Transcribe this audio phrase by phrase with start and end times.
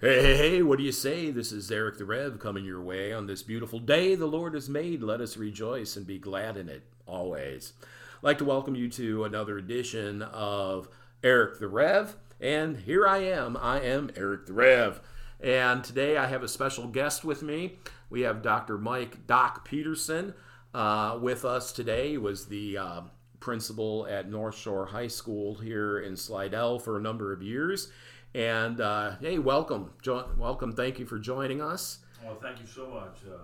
[0.00, 1.32] Hey, hey, hey, what do you say?
[1.32, 4.68] This is Eric the Rev coming your way on this beautiful day the Lord has
[4.68, 5.02] made.
[5.02, 7.72] Let us rejoice and be glad in it always.
[7.82, 10.88] I'd like to welcome you to another edition of
[11.24, 12.14] Eric the Rev.
[12.40, 13.56] And here I am.
[13.56, 15.00] I am Eric the Rev.
[15.40, 17.78] And today I have a special guest with me.
[18.08, 18.78] We have Dr.
[18.78, 20.32] Mike Doc Peterson
[20.74, 22.10] uh, with us today.
[22.10, 23.00] He was the uh,
[23.40, 27.90] principal at Northshore High School here in Slidell for a number of years.
[28.38, 30.70] And uh, hey, welcome, jo- welcome.
[30.70, 31.98] Thank you for joining us.
[32.24, 33.36] Well, thank you so much, uh,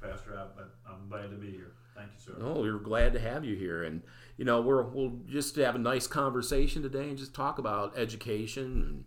[0.00, 0.38] Pastor.
[0.38, 1.72] I, am glad to be here.
[1.94, 2.32] Thank you, sir.
[2.40, 4.00] Oh, we're glad to have you here, and
[4.38, 9.04] you know we're we'll just have a nice conversation today and just talk about education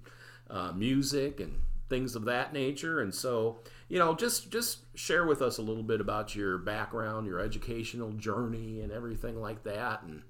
[0.52, 1.56] and uh, music and
[1.90, 3.02] things of that nature.
[3.02, 7.26] And so, you know, just just share with us a little bit about your background,
[7.26, 10.04] your educational journey, and everything like that.
[10.04, 10.22] And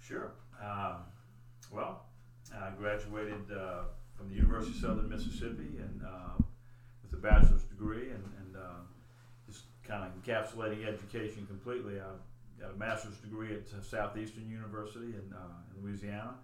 [0.00, 0.30] sure.
[0.62, 0.98] Um,
[1.72, 2.05] well,
[2.62, 3.82] I graduated uh,
[4.14, 6.42] from the University of Southern Mississippi and uh,
[7.02, 8.80] with a bachelor's degree and, and uh,
[9.46, 12.00] just kind of encapsulating education completely.
[12.00, 16.34] I got a master's degree at Southeastern University in, uh, in Louisiana,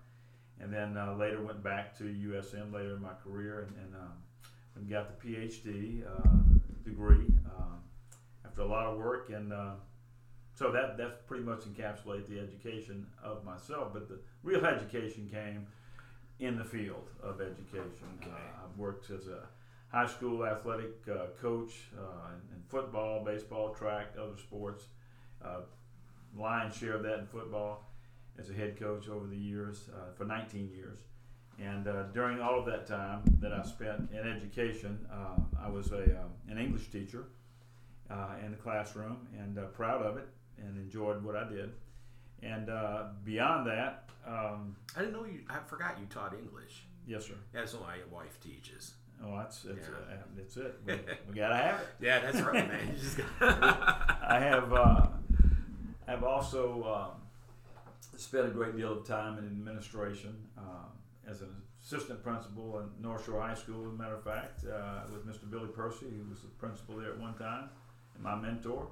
[0.60, 4.12] and then uh, later went back to USM later in my career and, and, um,
[4.76, 6.04] and got the PhD
[6.84, 7.26] degree
[8.44, 9.52] after a lot of work and
[10.54, 13.92] so that that's pretty much encapsulate the education of myself.
[13.92, 15.66] But the real education came
[16.42, 18.08] in the field of education.
[18.20, 18.30] Okay.
[18.30, 19.46] Uh, I've worked as a
[19.92, 24.86] high school athletic uh, coach uh, in, in, football, baseball, track, other sports.
[25.42, 25.60] Uh,
[26.36, 27.88] lion's share of that in football
[28.38, 30.98] as a head coach over the years uh, for 19 years.
[31.60, 34.98] And uh, during all of that time that I spent in education,
[35.62, 37.26] I was a, an English teacher
[38.44, 40.26] in the classroom and proud of it
[40.58, 41.72] and enjoyed what I did.
[42.42, 42.68] And
[43.24, 45.40] beyond that, um, I didn't know you.
[45.48, 46.84] I forgot you taught English.
[47.06, 47.34] Yes, sir.
[47.52, 48.94] That's what my wife teaches.
[49.24, 50.14] Oh, that's that's, yeah.
[50.14, 50.80] uh, that's it.
[50.84, 50.94] We,
[51.28, 51.88] we, gotta have it.
[52.00, 52.96] Yeah, that's right, man.
[53.40, 55.06] I have uh,
[56.08, 57.22] I've also um,
[58.16, 61.50] spent a great deal of time in administration uh, as an
[61.82, 63.86] assistant principal at Northshore High School.
[63.86, 65.48] As a matter of fact, uh, with Mr.
[65.50, 67.68] Billy Percy, who was the principal there at one time,
[68.14, 68.88] and my mentor.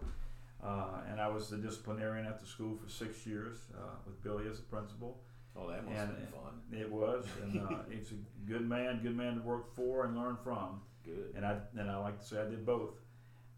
[0.64, 4.44] Uh, and I was the disciplinarian at the school for six years uh, with Billy
[4.48, 5.20] as the principal.
[5.56, 6.80] Oh, that must and have been fun.
[6.80, 10.36] It was, and uh, he's a good man, good man to work for and learn
[10.44, 10.80] from.
[11.04, 11.32] Good.
[11.34, 12.94] And I and I like to say I did both.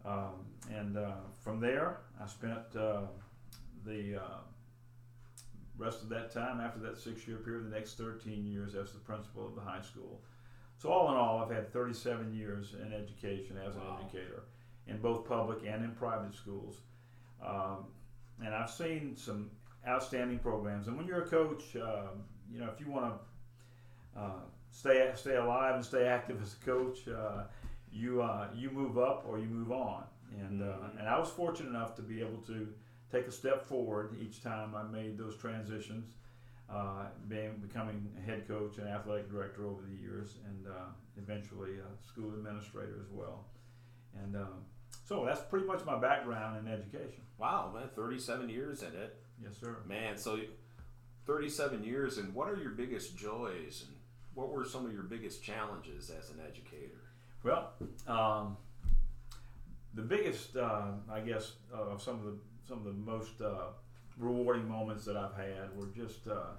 [0.05, 1.11] Um, and uh,
[1.43, 3.03] from there, I spent uh,
[3.85, 4.41] the uh,
[5.77, 9.45] rest of that time after that six-year period, the next 13 years as the principal
[9.47, 10.21] of the high school.
[10.77, 13.97] So all in all, I've had 37 years in education as wow.
[13.97, 14.43] an educator
[14.87, 16.79] in both public and in private schools.
[17.45, 17.85] Um,
[18.43, 19.51] and I've seen some
[19.87, 20.87] outstanding programs.
[20.87, 25.35] And when you're a coach, um, you know, if you want to uh, stay stay
[25.35, 27.43] alive and stay active as a coach, uh,
[27.91, 30.03] you uh, you move up or you move on.
[30.39, 30.97] And uh, mm-hmm.
[30.99, 32.67] and I was fortunate enough to be able to
[33.11, 36.13] take a step forward each time I made those transitions.
[36.69, 41.73] Uh, being becoming a head coach and athletic director over the years, and uh, eventually
[41.77, 43.45] a school administrator as well.
[44.23, 44.65] And um,
[45.05, 47.21] so that's pretty much my background in education.
[47.37, 49.17] Wow, man, 37 years in it.
[49.41, 49.77] Yes, sir.
[49.87, 50.39] Man, so
[51.25, 53.95] 37 years, and what are your biggest joys, and
[54.33, 57.01] what were some of your biggest challenges as an educator?
[57.43, 57.73] Well,
[58.07, 58.57] um,
[59.93, 62.37] the biggest, uh, I guess, uh, some of the
[62.67, 63.71] some of the most uh,
[64.17, 66.55] rewarding moments that I've had were just uh,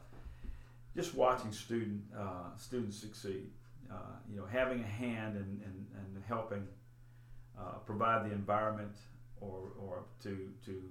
[0.94, 3.50] just watching student uh, students succeed.
[3.90, 6.66] Uh, you know, having a hand and in helping
[7.58, 8.96] uh, provide the environment
[9.40, 10.82] or, or to, to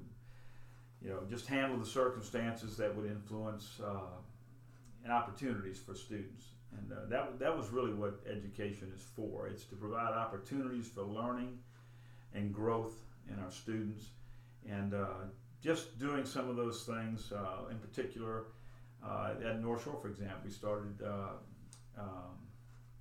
[1.02, 4.18] you know, just handle the circumstances that would influence uh,
[5.04, 6.46] and opportunities for students.
[6.78, 9.48] And uh, that, that was really what education is for.
[9.48, 11.60] It's to provide opportunities for learning
[12.34, 12.96] and growth
[13.30, 14.06] in our students.
[14.68, 15.26] And uh,
[15.62, 18.46] just doing some of those things, uh, in particular,
[19.06, 20.96] uh, at Northshore, for example, we started
[21.98, 22.38] um,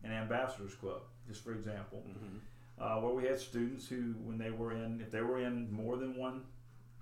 [0.02, 2.03] an ambassadors club, just for example.
[2.08, 2.38] Mm-hmm
[2.78, 5.97] uh, where we had students who, when they were in, if they were in more
[5.97, 6.42] than one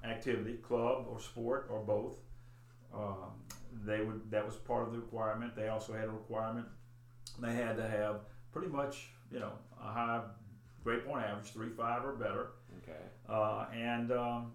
[0.04, 2.16] activity, club or sport or both,
[2.94, 3.32] um,
[3.84, 4.30] they would.
[4.30, 5.54] That was part of the requirement.
[5.54, 6.66] They also had a requirement.
[7.38, 8.20] They had to have
[8.52, 10.22] pretty much, you know, a high
[10.82, 12.48] grade point average, three five or better.
[12.82, 12.98] Okay.
[13.28, 14.52] Uh, and um,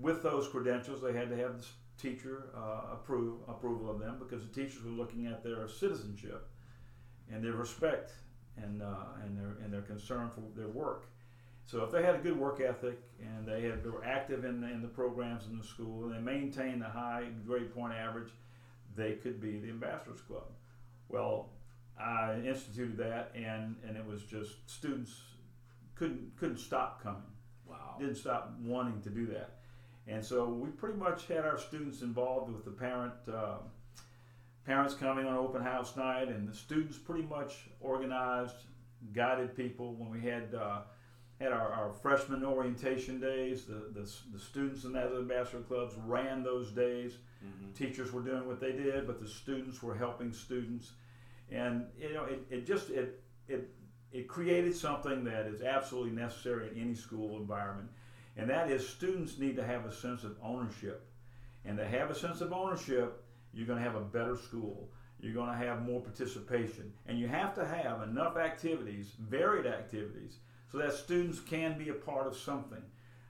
[0.00, 1.66] with those credentials, they had to have the
[2.00, 6.48] teacher uh, approve approval of them because the teachers were looking at their citizenship
[7.30, 8.12] and their respect
[8.62, 11.06] and uh, and their and their concern for their work.
[11.64, 14.60] So if they had a good work ethic and they had they were active in
[14.60, 18.30] the, in the programs in the school and they maintained a high grade point average,
[18.96, 20.46] they could be the ambassadors club.
[21.08, 21.50] Well,
[22.00, 25.14] I instituted that, and and it was just students
[25.94, 27.22] couldn't couldn't stop coming.
[27.68, 27.96] Wow.
[27.98, 29.56] Didn't stop wanting to do that,
[30.06, 33.14] and so we pretty much had our students involved with the parent.
[33.30, 33.58] Uh,
[34.68, 38.54] parents coming on open house night, and the students pretty much organized,
[39.14, 39.94] guided people.
[39.94, 40.80] When we had uh,
[41.40, 46.42] had our, our freshman orientation days, the, the, the students in the ambassador clubs ran
[46.42, 47.14] those days.
[47.42, 47.72] Mm-hmm.
[47.72, 50.92] Teachers were doing what they did, but the students were helping students,
[51.50, 53.70] and you know it, it just it it
[54.12, 57.88] it created something that is absolutely necessary in any school environment,
[58.36, 61.06] and that is students need to have a sense of ownership,
[61.64, 63.24] and to have a sense of ownership,
[63.58, 64.88] you're going to have a better school.
[65.20, 70.36] You're going to have more participation, and you have to have enough activities, varied activities,
[70.70, 72.82] so that students can be a part of something.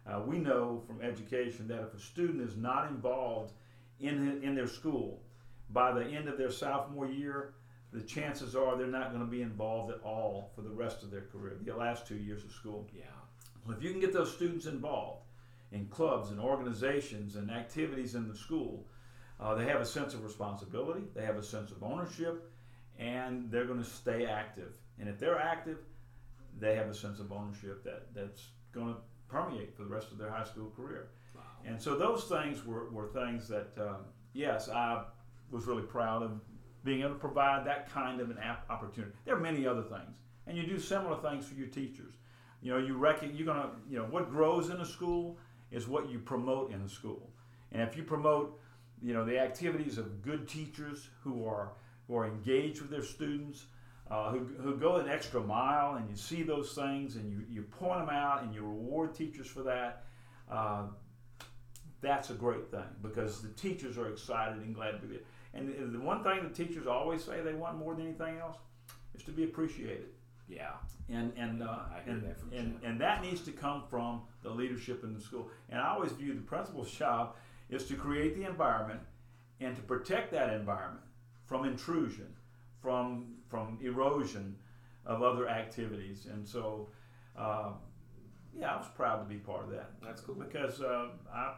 [0.07, 3.53] Uh, we know from education that if a student is not involved
[4.01, 5.23] in, in their school,
[5.71, 7.55] by the end of their sophomore year,
[7.93, 11.11] the chances are they're not going to be involved at all for the rest of
[11.11, 12.87] their career, the last two years of school.
[12.95, 13.05] Yeah.
[13.67, 15.25] So if you can get those students involved
[15.73, 18.87] in clubs and organizations and activities in the school,
[19.41, 22.51] uh, they have a sense of responsibility, they have a sense of ownership,
[22.99, 24.75] and they're going to stay active.
[24.99, 25.79] And if they're active,
[26.59, 30.19] they have a sense of ownership that, that's going to permeate for the rest of
[30.19, 31.11] their high school career.
[31.35, 31.43] Wow.
[31.65, 35.05] And so those things were, were things that, um, yes, I
[35.51, 36.41] was really proud of
[36.85, 38.39] being able to provide that kind of an
[38.71, 39.13] opportunity.
[39.25, 42.15] There are many other things, and you do similar things for your teachers.
[42.63, 45.39] You know, you reckon you're gonna, you know, what grows in a school
[45.71, 47.31] is what you promote in a school,
[47.73, 48.59] and if you promote,
[49.03, 51.73] you know, the activities of good teachers who are
[52.07, 53.67] who are engaged with their students,
[54.11, 57.63] uh, who, who go an extra mile and you see those things and you, you
[57.63, 60.05] point them out and you reward teachers for that,
[60.51, 60.85] uh,
[62.01, 65.25] that's a great thing because the teachers are excited and glad to be there.
[65.55, 68.57] And the one thing the teachers always say they want more than anything else
[69.15, 70.07] is to be appreciated.
[70.49, 70.73] Yeah.
[71.11, 75.15] And and uh, and, that and, and that needs to come from the leadership in
[75.15, 75.49] the school.
[75.69, 77.37] And I always view the principal's job
[77.71, 79.01] is to create the environment
[79.61, 81.05] and to protect that environment
[81.47, 82.35] from intrusion
[82.81, 84.57] from from erosion
[85.07, 86.27] of other activities.
[86.31, 86.89] And so,
[87.37, 87.71] uh,
[88.59, 89.91] yeah, I was proud to be part of that.
[90.03, 91.55] That's cool because uh, I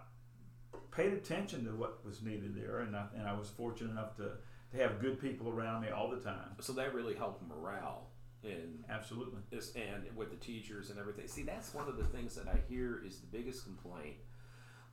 [0.92, 4.32] paid attention to what was needed there, and I, and I was fortunate enough to,
[4.72, 6.56] to have good people around me all the time.
[6.60, 8.06] So that really helped morale.
[8.42, 11.28] In absolutely, this and with the teachers and everything.
[11.28, 14.16] See, that's one of the things that I hear is the biggest complaint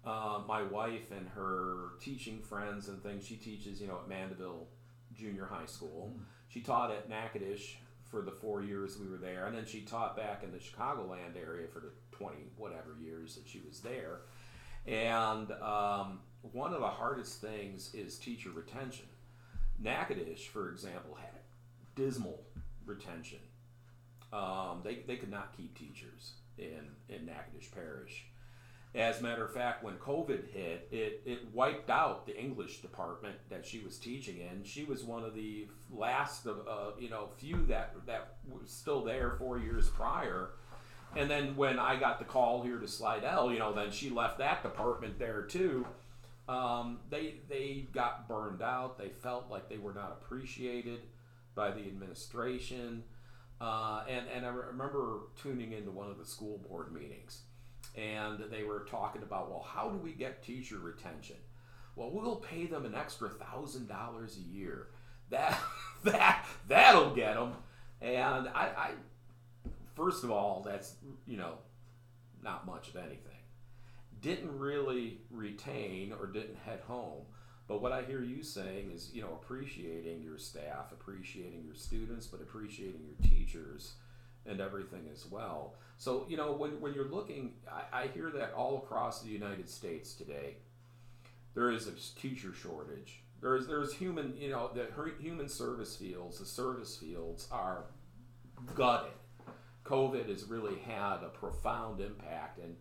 [0.06, 3.26] uh, my wife and her teaching friends and things.
[3.26, 4.68] She teaches, you know, at Mandeville
[5.14, 6.14] junior high school.
[6.14, 6.24] Mm.
[6.50, 7.76] She taught at Natchitoches
[8.10, 11.36] for the four years we were there, and then she taught back in the Chicagoland
[11.36, 14.22] area for the 20 whatever years that she was there.
[14.86, 19.06] And um, one of the hardest things is teacher retention.
[19.80, 21.42] Natchitoches, for example, had
[21.96, 22.42] dismal
[22.86, 23.40] retention.
[24.32, 28.26] Um, they, they could not keep teachers in, in Natchitoches Parish.
[28.98, 33.36] As a matter of fact, when COVID hit, it, it wiped out the English department
[33.48, 34.64] that she was teaching in.
[34.64, 39.04] She was one of the last of uh, you know few that that was still
[39.04, 40.50] there four years prior.
[41.16, 44.40] And then when I got the call here to Slidell, you know, then she left
[44.40, 45.86] that department there too.
[46.50, 48.98] Um, they they got burned out.
[48.98, 51.02] They felt like they were not appreciated
[51.54, 53.04] by the administration.
[53.62, 57.42] Uh, and and I remember tuning into one of the school board meetings
[57.98, 61.38] and they were talking about, well, how do we get teacher retention?
[61.96, 64.90] Well, we'll pay them an extra thousand dollars a year.
[65.32, 65.60] That
[66.04, 67.54] that that'll get them.
[68.00, 68.92] And I, I,
[69.96, 70.94] first of all, that's
[71.26, 71.56] you know,
[72.44, 73.22] not much of anything.
[74.22, 77.24] Didn't really retain or didn't head home.
[77.68, 82.26] But what I hear you saying is, you know, appreciating your staff, appreciating your students,
[82.26, 83.96] but appreciating your teachers
[84.48, 85.76] and everything as well.
[85.98, 89.70] So, you know, when, when you're looking, I, I hear that all across the United
[89.70, 90.58] States today,
[91.56, 93.22] there is a teacher shortage.
[93.42, 94.88] There's, there's human, you know, the
[95.20, 97.86] human service fields, the service fields are
[98.76, 99.12] gutted.
[99.86, 102.60] COVID has really had a profound impact.
[102.60, 102.76] And,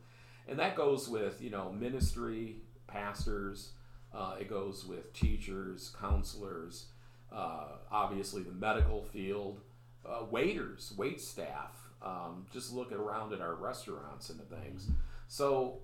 [0.48, 2.56] and that goes with, you know, ministry,
[2.86, 3.72] pastors,
[4.14, 6.86] uh, it goes with teachers, counselors,
[7.32, 9.60] uh, obviously the medical field,
[10.08, 14.88] uh, waiters, wait staff, um, just look around at our restaurants and the things.
[15.28, 15.78] So,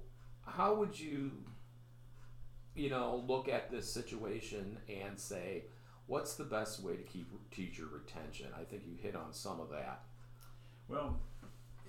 [0.46, 1.32] how would you,
[2.74, 5.64] you know, look at this situation and say,
[6.06, 8.48] what's the best way to keep teacher retention?
[8.58, 10.02] I think you hit on some of that.
[10.88, 11.18] Well,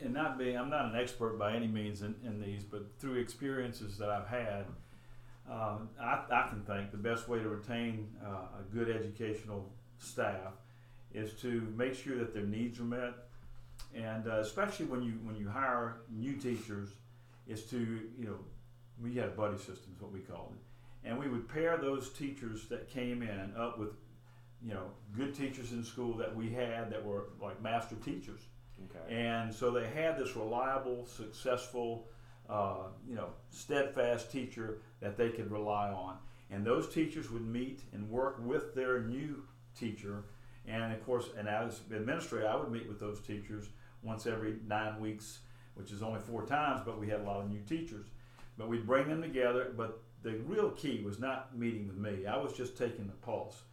[0.01, 3.15] and not being, I'm not an expert by any means in, in these, but through
[3.15, 4.65] experiences that I've had,
[5.49, 10.53] uh, I, I, can think the best way to retain uh, a good educational staff
[11.13, 13.13] is to make sure that their needs are met,
[13.95, 16.89] and uh, especially when you when you hire new teachers,
[17.47, 17.77] is to
[18.17, 18.37] you know
[19.01, 22.09] we had a buddy system is what we called it, and we would pair those
[22.11, 23.89] teachers that came in up with
[24.61, 28.41] you know good teachers in school that we had that were like master teachers,
[28.85, 29.13] Okay.
[29.15, 32.07] and so they had this reliable, successful,
[32.49, 36.17] uh, you know, steadfast teacher that they could rely on.
[36.51, 39.43] And those teachers would meet and work with their new
[39.79, 40.25] teacher.
[40.67, 43.69] And of course, and as administrator, I would meet with those teachers
[44.01, 45.39] once every nine weeks,
[45.75, 48.07] which is only four times, but we had a lot of new teachers.
[48.57, 49.73] But we'd bring them together.
[49.75, 53.63] But the real key was not meeting with me, I was just taking the pulse.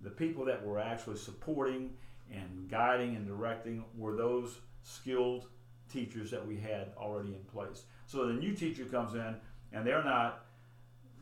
[0.00, 1.90] The people that were actually supporting
[2.32, 5.46] and guiding and directing were those skilled
[5.92, 7.84] teachers that we had already in place.
[8.06, 9.36] So the new teacher comes in
[9.72, 10.46] and they're not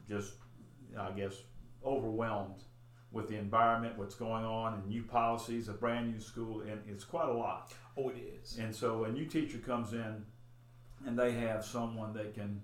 [0.08, 0.34] just,
[0.98, 1.34] I guess,
[1.84, 2.62] overwhelmed
[3.10, 7.04] with the environment, what's going on, and new policies, a brand new school, and it's
[7.04, 7.72] quite a lot.
[7.96, 8.58] Oh, it is.
[8.58, 10.24] And so a new teacher comes in,
[11.06, 12.60] and they have someone they can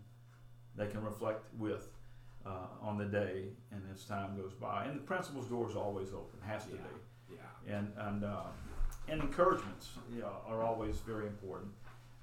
[0.76, 1.88] they can reflect with
[2.44, 4.84] uh, on the day, and as time goes by.
[4.84, 6.76] And the principal's door is always open, has to Yeah.
[7.28, 7.76] be Yeah.
[7.76, 8.42] and and uh,
[9.08, 11.72] and encouragements you know, are always very important.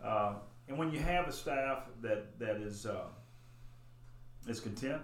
[0.04, 0.36] Uh,
[0.68, 3.08] and when you have a staff that that is uh,
[4.48, 5.02] is content,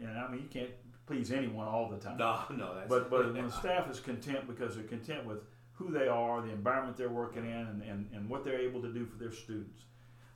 [0.00, 0.70] and I mean you can't
[1.12, 2.16] please anyone all the time.
[2.16, 5.38] No, no, that's But but when the staff is content because they're content with
[5.72, 8.92] who they are, the environment they're working in, and, and, and what they're able to
[8.92, 9.82] do for their students,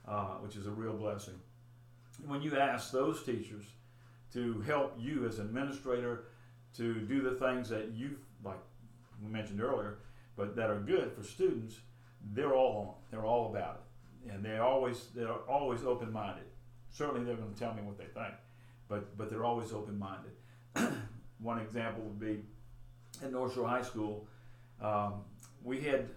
[0.07, 1.35] uh, which is a real blessing.
[2.27, 3.65] When you ask those teachers
[4.33, 6.25] to help you as administrator
[6.77, 8.59] to do the things that you like
[9.23, 9.99] we mentioned earlier,
[10.37, 11.77] but that are good for students,
[12.33, 12.95] they're all on.
[13.11, 13.81] They're all about
[14.27, 16.45] it, and they always they're always open minded.
[16.91, 18.35] Certainly, they're going to tell me what they think,
[18.89, 20.33] but but they're always open minded.
[21.39, 22.43] One example would be
[23.23, 24.27] at Northshore High School.
[24.81, 25.23] Um,
[25.63, 26.09] we had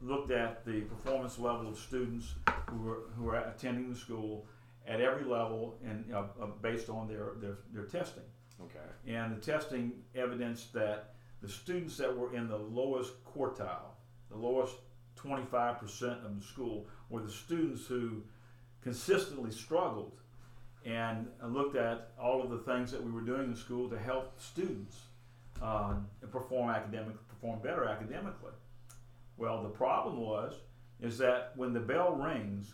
[0.00, 2.34] looked at the performance level of students
[2.70, 4.46] who were who were attending the school
[4.86, 8.24] at every level and uh, uh, based on their, their their testing.
[8.60, 9.16] Okay.
[9.18, 13.94] And the testing evidenced that the students that were in the lowest quartile,
[14.30, 14.74] the lowest
[15.16, 18.22] 25% of the school, were the students who
[18.82, 20.20] consistently struggled.
[20.84, 24.40] And looked at all of the things that we were doing in school to help
[24.40, 24.96] students
[25.60, 25.94] uh,
[26.30, 28.52] perform academic, perform better academically.
[29.36, 30.54] Well, the problem was
[31.00, 32.72] is that when the bell rings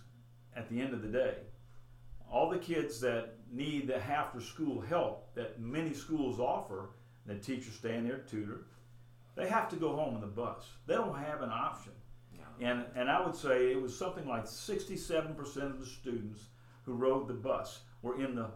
[0.56, 1.34] at the end of the day,
[2.30, 6.90] all the kids that need the after school help that many schools offer,
[7.26, 8.62] the teachers stay in there tutor,
[9.36, 10.64] they have to go home on the bus.
[10.86, 11.92] They don't have an option.
[12.36, 12.66] No.
[12.66, 16.40] And, and I would say it was something like 67% of the students
[16.84, 18.46] who rode the bus were in the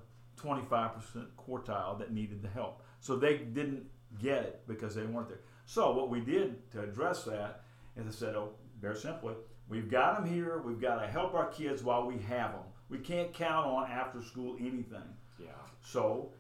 [0.41, 2.83] 25% quartile that needed the help.
[3.01, 3.87] So they didn't
[4.21, 5.41] get it because they weren't there.
[5.65, 7.63] So what we did to address that
[7.97, 9.35] is I said, oh, very simply,
[9.69, 10.63] we've got them here.
[10.65, 12.63] We've got to help our kids while we have them.
[12.89, 15.03] We can't count on after school anything.
[15.39, 15.49] Yeah.
[15.83, 16.33] So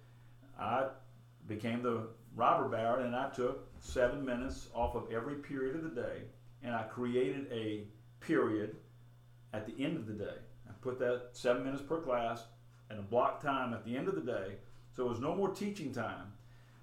[0.58, 0.88] I
[1.46, 6.00] became the robber baron and I took seven minutes off of every period of the
[6.00, 6.22] day
[6.62, 7.84] and I created a
[8.20, 8.76] period
[9.52, 10.36] at the end of the day.
[10.68, 12.44] I put that seven minutes per class
[12.90, 14.56] and a block time at the end of the day.
[14.94, 16.32] So it was no more teaching time.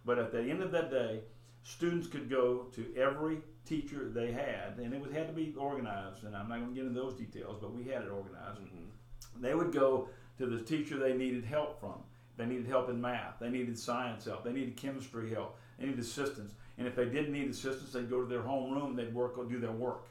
[0.05, 1.21] But at the end of that day,
[1.63, 6.23] students could go to every teacher they had, and it would had to be organized.
[6.23, 9.41] And I'm not going to get into those details, but we had it organized Mm-hmm.
[9.41, 10.07] they would go
[10.37, 11.95] to the teacher they needed help from.
[12.37, 13.39] They needed help in math.
[13.39, 14.43] They needed science help.
[14.43, 15.57] They needed chemistry help.
[15.79, 16.53] They needed assistance.
[16.77, 18.95] And if they didn't need assistance, they'd go to their home room.
[18.95, 20.07] They'd work or do their work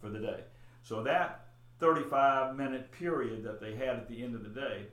[0.00, 0.40] for the day.
[0.82, 1.48] So that
[1.80, 4.86] 35 minute period that they had at the end of the day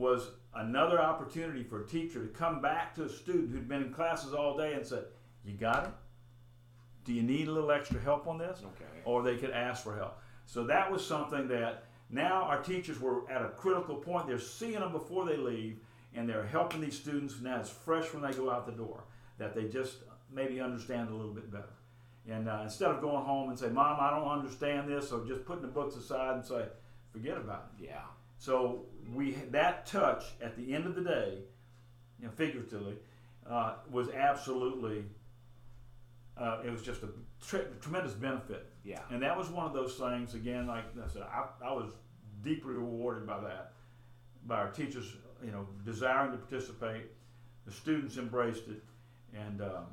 [0.00, 3.92] was another opportunity for a teacher to come back to a student who'd been in
[3.92, 5.04] classes all day and said,
[5.44, 5.92] "You got it?
[7.04, 9.02] Do you need a little extra help on this?" Okay.
[9.04, 10.18] or they could ask for help.
[10.46, 14.26] So that was something that now our teachers were at a critical point.
[14.26, 15.78] They're seeing them before they leave,
[16.14, 19.04] and they're helping these students now it's fresh when they go out the door
[19.38, 19.98] that they just
[20.32, 21.74] maybe understand a little bit better.
[22.28, 25.44] And uh, instead of going home and say, "Mom, I don't understand this," or just
[25.44, 26.66] putting the books aside and say,
[27.12, 28.04] "Forget about it." Yeah.
[28.38, 31.38] So we that touch at the end of the day,
[32.18, 32.96] you know, figuratively,
[33.48, 35.04] uh, was absolutely.
[36.36, 37.08] Uh, it was just a
[37.44, 39.00] tre- tremendous benefit Yeah.
[39.10, 41.92] and that was one of those things, again, like I said, I, I was
[42.42, 43.72] deeply rewarded by that,
[44.46, 45.12] by our teachers,
[45.44, 47.08] you know, desiring to participate.
[47.66, 48.82] The students embraced it,
[49.36, 49.84] and um,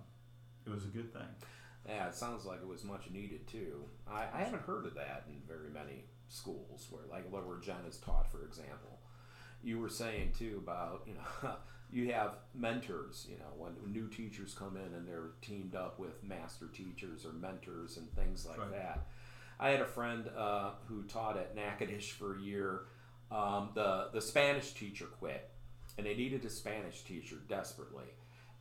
[0.66, 1.28] it was a good thing.
[1.86, 3.84] Yeah, it sounds like it was much needed too.
[4.10, 7.98] I, I haven't heard of that in very many schools where, like, where Jen is
[7.98, 9.00] taught, for example.
[9.64, 11.56] You were saying too about, you know,
[11.92, 13.26] you have mentors.
[13.30, 17.34] You know, when, new teachers come in and they're teamed up with master teachers or
[17.34, 18.72] mentors and things like Right.
[18.72, 19.08] that.
[19.60, 22.82] I had a friend uh, who taught at Natchitoches for a year.
[23.32, 25.50] Um, the the Spanish teacher quit,
[25.98, 28.06] and they needed a Spanish teacher desperately.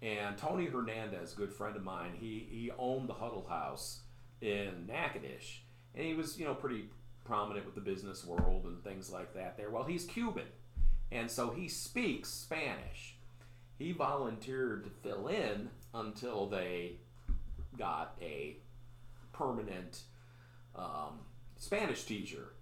[0.02, 4.00] And Tony Hernandez, good friend of mine, he he owned the Huddle House
[4.40, 5.60] in Natchitoches,
[5.94, 6.86] and he was you know pretty
[7.26, 9.70] prominent with the business world and things like that there.
[9.70, 10.46] Well, he's Cuban,
[11.10, 13.16] and so he speaks Spanish.
[13.78, 16.96] He volunteered to fill in until they
[17.76, 18.56] got a
[19.32, 20.02] permanent
[20.74, 21.20] um,
[21.56, 22.52] Spanish teacher.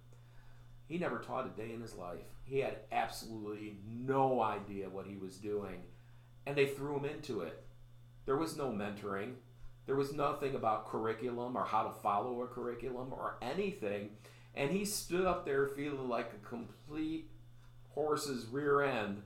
[0.87, 2.25] He never taught a day in his life.
[2.43, 5.81] He had absolutely no idea what he was doing,
[6.45, 7.63] and they threw him into it.
[8.25, 9.33] There was no mentoring.
[9.85, 14.09] There was nothing about curriculum or how to follow a curriculum or anything.
[14.55, 17.29] And he stood up there feeling like a complete
[17.89, 19.21] horse's rear end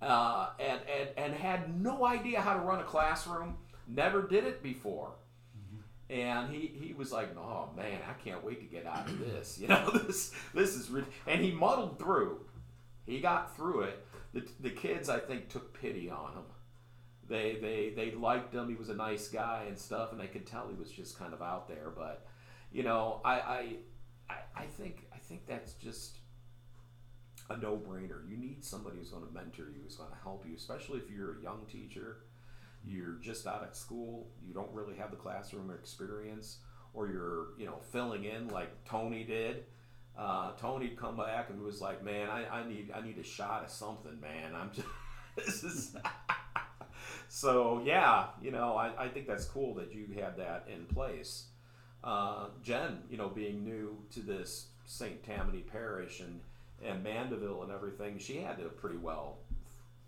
[0.00, 4.62] uh, and, and, and had no idea how to run a classroom, never did it
[4.62, 5.12] before.
[6.10, 9.58] And he, he was like, oh man, I can't wait to get out of this.
[9.62, 11.06] You know, this this is rid-.
[11.26, 12.40] and he muddled through.
[13.06, 14.06] He got through it.
[14.34, 16.44] The, the kids, I think, took pity on him.
[17.28, 18.68] They, they they liked him.
[18.68, 21.32] He was a nice guy and stuff, and they could tell he was just kind
[21.32, 21.90] of out there.
[21.96, 22.26] But
[22.72, 23.68] you know, I I,
[24.32, 26.18] I, I think I think that's just
[27.50, 28.28] a no brainer.
[28.28, 31.10] You need somebody who's going to mentor you, who's going to help you, especially if
[31.10, 32.18] you're a young teacher
[32.84, 36.58] you're just out of school, you don't really have the classroom experience,
[36.94, 39.64] or you're you know filling in like Tony did.
[40.18, 43.64] Uh, Tony come back and was like, "Man, I, I need I need a shot
[43.64, 44.54] of something, man.
[44.54, 44.88] I'm just
[45.36, 45.96] this is."
[47.28, 51.44] so yeah, you know, I, I think that's cool that you had that in place.
[52.04, 55.22] Uh, Jen, you know, being new to this St.
[55.22, 56.40] Tammany Parish and
[56.84, 59.38] and Mandeville and everything, she had to pretty well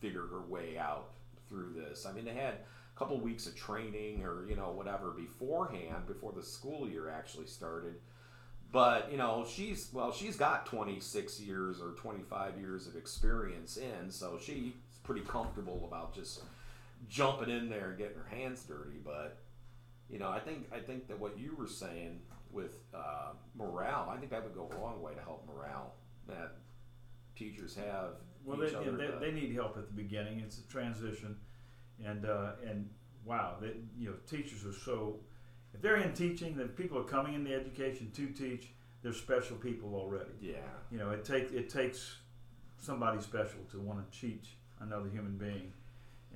[0.00, 1.10] figure her way out
[1.48, 2.04] through this.
[2.04, 6.32] I mean, they had a couple weeks of training or you know whatever beforehand before
[6.32, 7.94] the school year actually started.
[8.72, 14.10] But you know, she's well, she's got 26 years or 25 years of experience in,
[14.10, 14.72] so she's
[15.04, 16.42] pretty comfortable about just
[17.08, 18.98] jumping in there and getting her hands dirty.
[19.04, 19.38] But
[20.10, 24.16] you know, I think I think that what you were saying with uh, morale, I
[24.16, 25.94] think that would go a long way to help morale.
[26.28, 26.52] That
[27.36, 28.14] teachers have
[28.44, 30.40] Well, each they, other they, to- they need help at the beginning.
[30.40, 31.36] It's a transition,
[32.04, 32.88] and uh, and
[33.24, 35.16] wow, they, you know, teachers are so.
[35.74, 38.68] If they're in teaching, then people are coming in the education to teach.
[39.02, 40.30] They're special people already.
[40.40, 40.54] yeah.
[40.90, 42.18] You know, it takes it takes
[42.80, 45.72] somebody special to want to teach another human being,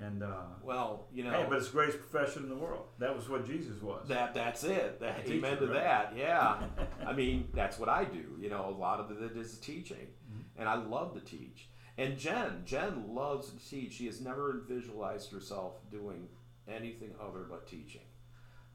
[0.01, 2.87] and uh, Well, you know, hey, but it's the greatest profession in the world.
[2.99, 4.07] That was what Jesus was.
[4.09, 5.01] That that's it.
[5.01, 5.75] That, Teacher, amen to right?
[5.75, 6.13] that.
[6.17, 6.63] Yeah.
[7.07, 8.25] I mean, that's what I do.
[8.41, 10.61] You know, a lot of it is teaching, Mm-hmm.
[10.61, 11.69] and I love to teach.
[11.97, 13.95] And Jen, Jen loves to teach.
[13.95, 16.29] She has never visualized herself doing
[16.69, 18.03] anything other but teaching.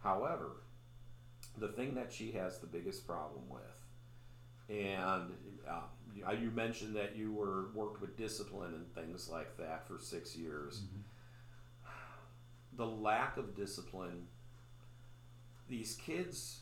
[0.01, 0.63] However,
[1.57, 3.61] the thing that she has the biggest problem with,
[4.69, 5.31] and
[5.69, 5.81] uh,
[6.13, 10.35] you- you mentioned that you were worked with discipline and things like that for six
[10.35, 10.81] years.
[12.75, 14.27] The lack of discipline
[15.69, 16.59] these kids,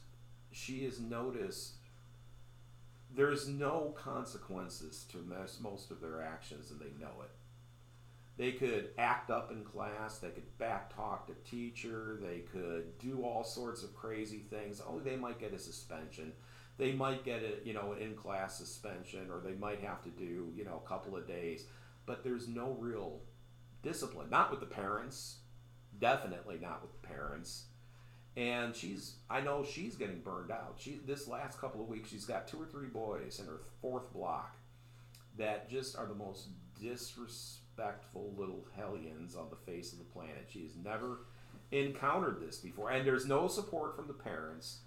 [0.51, 1.75] she has noticed
[3.13, 7.31] there's no consequences to most, of their actions and they know it.
[8.37, 13.23] They could act up in class, they could back talk the teacher, they could do
[13.23, 14.81] all sorts of crazy things.
[14.87, 16.31] Only they might get a suspension.
[16.77, 20.51] They might get a, you know, an in-class suspension or they might have to do,
[20.55, 21.65] you know, a couple of days.
[22.05, 23.19] But there's no real
[23.83, 24.29] discipline.
[24.29, 25.40] Not with the parents.
[26.01, 27.65] Definitely not with the parents
[28.37, 30.75] and she's I know she's getting burned out.
[30.77, 34.11] She this last couple of weeks she's got two or three boys in her fourth
[34.13, 34.55] block
[35.37, 36.47] that just are the most
[36.79, 40.47] disrespectful little hellions on the face of the planet.
[40.49, 41.19] She has never
[41.71, 44.79] encountered this before, and there's no support from the parents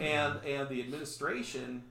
[0.00, 1.84] and and the administration.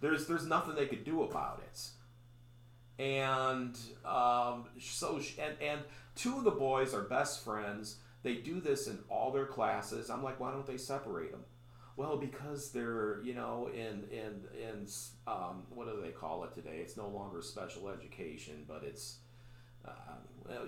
[0.00, 5.80] There's there's nothing they could do about it, and um, so she, and and
[6.14, 7.96] two of the boys are best friends.
[8.22, 10.10] They do this in all their classes.
[10.10, 11.44] I'm like, why don't they separate them?
[11.96, 14.86] Well, because they're you know in in in
[15.26, 16.78] um, what do they call it today?
[16.80, 19.18] It's no longer special education, but it's
[19.86, 19.92] uh,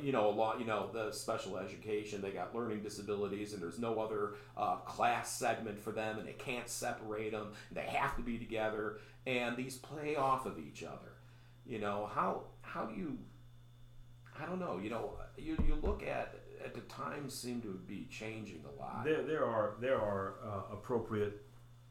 [0.01, 0.61] you know a lot.
[0.61, 2.23] You know the special education.
[2.23, 6.33] They got learning disabilities, and there's no other uh, class segment for them, and they
[6.33, 7.49] can't separate them.
[7.73, 11.13] They have to be together, and these play off of each other.
[11.67, 13.19] You know how how do you?
[14.41, 14.79] I don't know.
[14.83, 19.05] You know you you look at at the times seem to be changing a lot.
[19.05, 21.43] There, there are there are uh, appropriate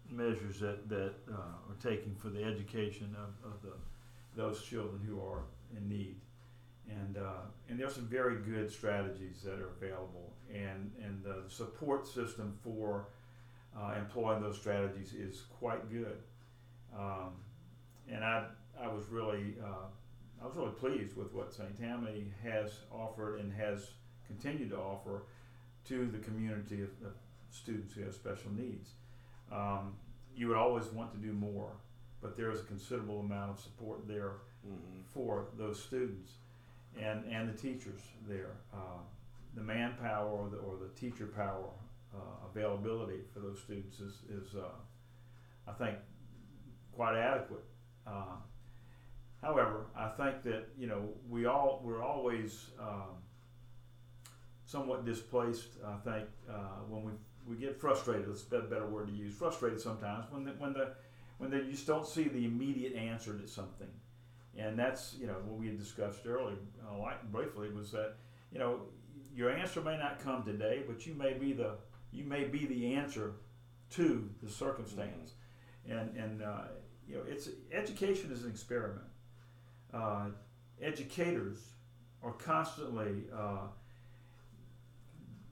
[0.10, 3.74] measures that that uh, are taken for the education of, of the
[4.36, 5.44] those children who are
[5.76, 6.18] in need,
[6.90, 12.08] and uh, and there's some very good strategies that are available, and and the support
[12.08, 13.08] system for
[13.78, 16.18] uh, employing those strategies is quite good.
[16.98, 17.32] Um,
[18.10, 18.46] and I
[18.80, 19.88] I was really uh,
[20.42, 21.78] I was really pleased with what St.
[21.80, 23.92] Tammany has offered and has
[24.28, 25.24] continued to offer
[25.88, 27.14] to the community of, of
[27.52, 28.90] students who have special needs.
[29.52, 29.94] Um,
[30.36, 31.72] you would always want to do more,
[32.22, 34.34] but there is a considerable amount of support there
[34.68, 35.02] mm-hmm.
[35.14, 36.32] for those students
[37.00, 38.58] and, and the teachers there.
[38.74, 39.02] Uh,
[39.56, 41.70] the manpower or the, or the teacher power
[42.14, 44.68] uh, availability for those students is, is uh,
[45.68, 45.98] I think,
[46.94, 47.64] quite adequate.
[49.46, 53.22] However, I think that you know we all we're always um,
[54.66, 55.70] somewhat displaced.
[55.86, 57.12] I think uh, when we
[57.48, 58.28] we get frustrated.
[58.28, 59.36] That's a better word to use.
[59.36, 60.94] Frustrated sometimes when the, when the
[61.38, 63.90] when they just don't see the immediate answer to something,
[64.58, 66.58] and that's you know what we had discussed earlier,
[66.90, 68.16] uh, like briefly, was that
[68.52, 68.82] you know
[69.36, 71.76] your answer may not come today, but you may be the
[72.12, 73.34] you may be the answer
[73.92, 75.34] to the circumstance,
[75.88, 76.00] mm-hmm.
[76.00, 76.64] and and uh,
[77.08, 79.06] you know it's education is an experiment.
[79.96, 80.26] Uh,
[80.82, 81.60] educators
[82.22, 83.68] are constantly uh,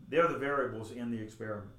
[0.09, 1.71] they're the variables in the experiment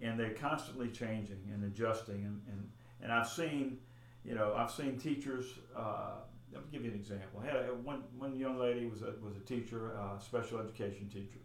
[0.00, 2.16] and they're constantly changing and adjusting.
[2.16, 2.70] And, and,
[3.02, 3.78] and I've seen,
[4.24, 5.46] you know, I've seen teachers.
[5.76, 6.12] Uh,
[6.52, 7.42] let me give you an example.
[7.42, 11.08] I had a, one, one young lady was a, was a teacher, uh, special education
[11.08, 11.40] teacher,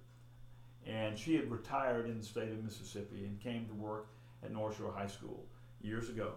[0.85, 4.07] and she had retired in the state of Mississippi and came to work
[4.43, 5.45] at Northshore High School
[5.81, 6.33] years ago.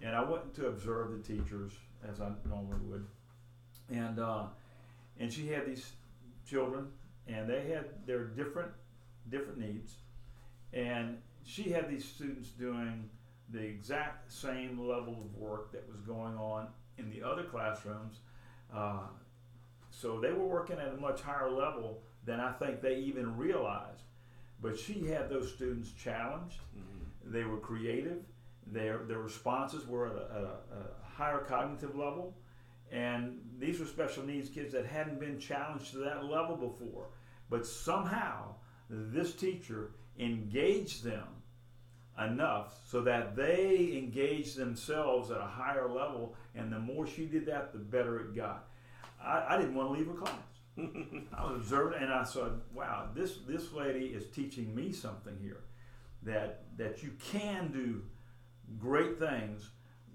[0.00, 1.72] And I went to observe the teachers
[2.08, 3.06] as I normally would,
[3.90, 4.44] and uh,
[5.18, 5.92] and she had these
[6.48, 6.88] children,
[7.26, 8.70] and they had their different
[9.30, 9.94] different needs,
[10.72, 13.08] and she had these students doing
[13.50, 18.18] the exact same level of work that was going on in the other classrooms.
[18.74, 19.06] Uh,
[19.90, 24.02] so they were working at a much higher level than I think they even realized.
[24.60, 26.58] But she had those students challenged.
[26.76, 27.32] Mm-hmm.
[27.32, 28.18] They were creative.
[28.66, 32.36] Their, their responses were at a, at a higher cognitive level.
[32.90, 37.08] And these were special needs kids that hadn't been challenged to that level before.
[37.50, 38.54] But somehow,
[38.88, 41.26] this teacher engaged them
[42.18, 46.34] enough so that they engaged themselves at a higher level.
[46.54, 48.68] And the more she did that, the better it got.
[49.22, 50.32] I, I didn't want to leave her class.
[50.78, 55.64] I was observing, and I said, "Wow, this this lady is teaching me something here,
[56.22, 58.02] that that you can do
[58.78, 59.70] great things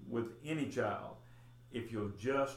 [0.08, 1.16] with any child
[1.70, 2.56] if you'll just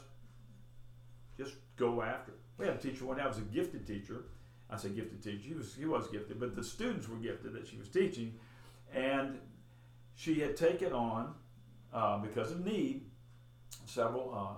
[1.78, 2.32] go after.
[2.58, 3.16] We had a teacher one.
[3.16, 4.24] day, I was a gifted teacher.
[4.70, 5.48] I say gifted teacher.
[5.48, 8.34] He was he was gifted, but the students were gifted that she was teaching,
[8.94, 9.38] and
[10.14, 11.34] she had taken on,
[11.94, 13.06] uh, because of need,
[13.86, 14.54] several, a uh,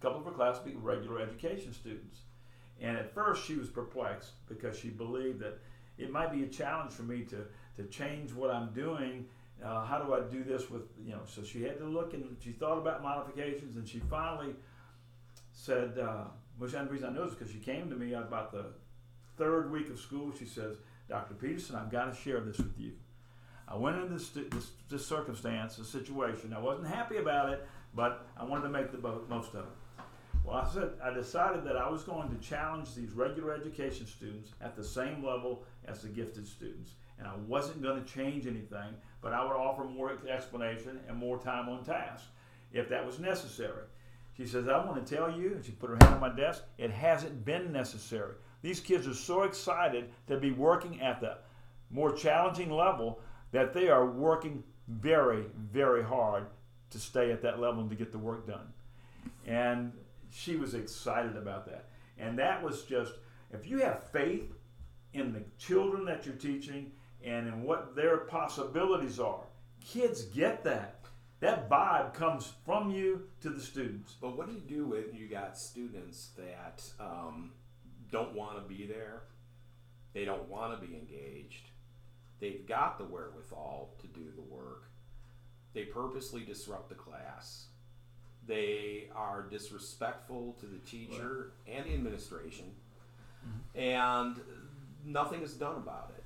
[0.00, 2.20] couple of her class be regular education students.
[2.80, 5.60] And at first she was perplexed because she believed that
[5.96, 7.44] it might be a challenge for me to,
[7.76, 9.26] to change what I'm doing.
[9.64, 12.36] Uh, how do I do this with, you know, so she had to look and
[12.42, 14.54] she thought about modifications and she finally
[15.52, 16.24] said, uh,
[16.58, 18.66] which the reason I know is because she came to me about the
[19.36, 20.32] third week of school.
[20.38, 20.76] She says,
[21.08, 21.34] Dr.
[21.34, 22.92] Peterson, I've got to share this with you.
[23.66, 26.52] I went into this, this, this circumstance, this situation.
[26.52, 30.04] I wasn't happy about it, but I wanted to make the most of it.
[30.44, 34.50] Well, I said I decided that I was going to challenge these regular education students
[34.60, 38.94] at the same level as the gifted students, and I wasn't going to change anything,
[39.22, 42.26] but I would offer more explanation and more time on task
[42.72, 43.84] if that was necessary.
[44.36, 46.64] She says, I want to tell you, and she put her hand on my desk,
[46.76, 48.34] it hasn't been necessary.
[48.62, 51.38] These kids are so excited to be working at the
[51.90, 53.20] more challenging level
[53.52, 56.46] that they are working very, very hard
[56.90, 58.72] to stay at that level and to get the work done.
[59.46, 59.92] And
[60.30, 61.88] she was excited about that.
[62.18, 63.12] And that was just,
[63.52, 64.52] if you have faith
[65.12, 66.90] in the children that you're teaching
[67.22, 69.44] and in what their possibilities are,
[69.80, 71.03] kids get that.
[71.44, 74.14] That vibe comes from you to the students.
[74.20, 77.52] But what do you do when you got students that um,
[78.10, 79.22] don't want to be there?
[80.12, 81.70] They don't want to be engaged
[82.40, 84.90] They've got the wherewithal to do the work.
[85.72, 87.68] They purposely disrupt the class.
[88.46, 91.76] They are disrespectful to the teacher right.
[91.76, 92.66] and the administration.
[93.46, 93.78] Mm-hmm.
[93.80, 94.40] And
[95.06, 96.23] nothing is done about it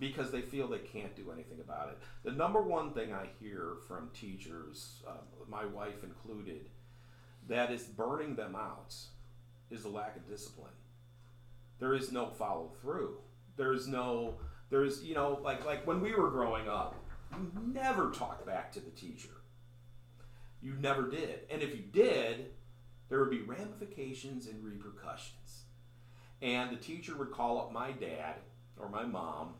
[0.00, 1.98] because they feel they can't do anything about it.
[2.24, 5.12] The number one thing I hear from teachers, uh,
[5.48, 6.70] my wife included,
[7.48, 8.94] that is burning them out
[9.70, 10.72] is the lack of discipline.
[11.78, 13.18] There is no follow through.
[13.56, 14.36] There's no
[14.70, 16.96] there's, you know, like like when we were growing up,
[17.32, 19.30] you never talked back to the teacher.
[20.62, 21.40] You never did.
[21.50, 22.52] And if you did,
[23.08, 25.64] there would be ramifications and repercussions.
[26.42, 28.36] and the teacher would call up my dad
[28.78, 29.54] or my mom,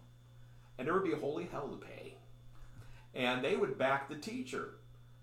[0.81, 2.14] and there would be a holy hell to pay.
[3.14, 4.77] And they would back the teacher.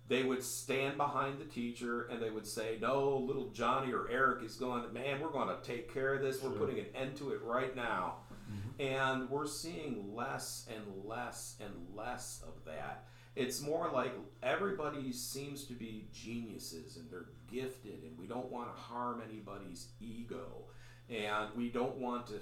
[0.07, 4.43] They would stand behind the teacher and they would say, No, little Johnny or Eric
[4.43, 6.43] is going, man, we're going to take care of this.
[6.43, 6.59] We're Sure.
[6.59, 8.17] putting an end to it right now.
[8.51, 8.81] Mm-hmm.
[8.81, 13.05] And we're seeing less and less and less of that.
[13.35, 18.73] It's more like everybody seems to be geniuses and they're gifted, and we don't want
[18.75, 20.65] to harm anybody's ego,
[21.09, 22.39] and we don't want to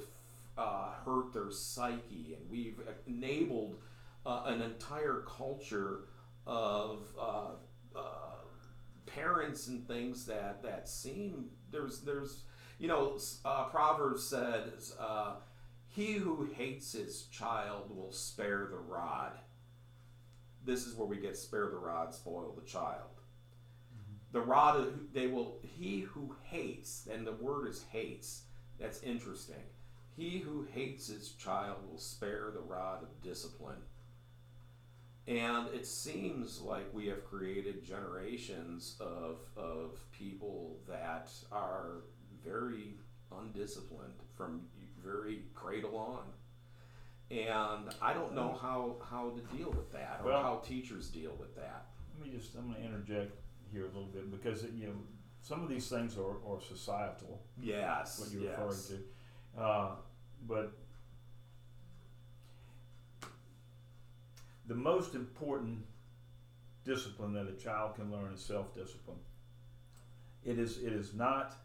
[0.58, 3.78] uh, hurt their psyche, and we've enabled
[4.26, 6.06] uh, an entire culture
[6.48, 7.52] of uh,
[7.96, 8.36] uh,
[9.06, 12.44] parents and things that that seem there's there's
[12.80, 15.36] you know uh, Proverbs says uh,
[15.88, 19.34] he who hates his child will spare the rod.
[20.64, 23.10] This is where we get spare the rod, spoil the child.
[24.32, 28.44] The rod they will he who hates, and the word is hates.
[28.78, 29.64] That's interesting.
[30.16, 33.82] He who hates his child will spare the rod of discipline.
[35.28, 42.04] And it seems like we have created generations of, of people that are
[42.46, 42.94] very
[43.36, 44.62] undisciplined from
[45.04, 46.24] very cradle on.
[47.36, 51.36] And I don't know how, how to deal with that or Well- how teachers deal
[51.40, 51.88] with that.
[52.18, 53.34] Let me just, I'm going to interject
[53.72, 54.94] here a little bit because, you know,
[55.42, 58.20] some of these things are, are societal, Yes.
[58.20, 58.52] what you're yes.
[58.60, 59.06] referring to.
[59.58, 59.92] Uh,
[60.48, 60.74] but
[64.68, 65.80] the most important
[66.84, 69.18] discipline that a child can learn is self-discipline.
[70.44, 71.56] It is, it is not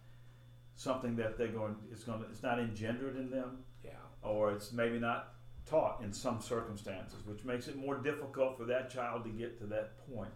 [0.77, 3.59] something that they're going, it's going it's not engendered in them.
[3.85, 3.91] Yeah.
[4.23, 5.35] or it's maybe not
[5.67, 9.67] taught in some circumstances, which makes it more difficult for that child to get to
[9.67, 10.33] that point.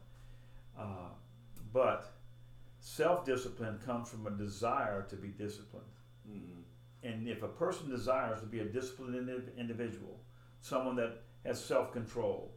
[0.79, 1.09] Uh,
[1.73, 2.13] but
[2.81, 5.87] self discipline comes from a desire to be disciplined.
[6.29, 6.64] Mhm.
[7.05, 10.21] And if a person desires to be a disciplined individual,
[10.63, 12.55] someone that has self control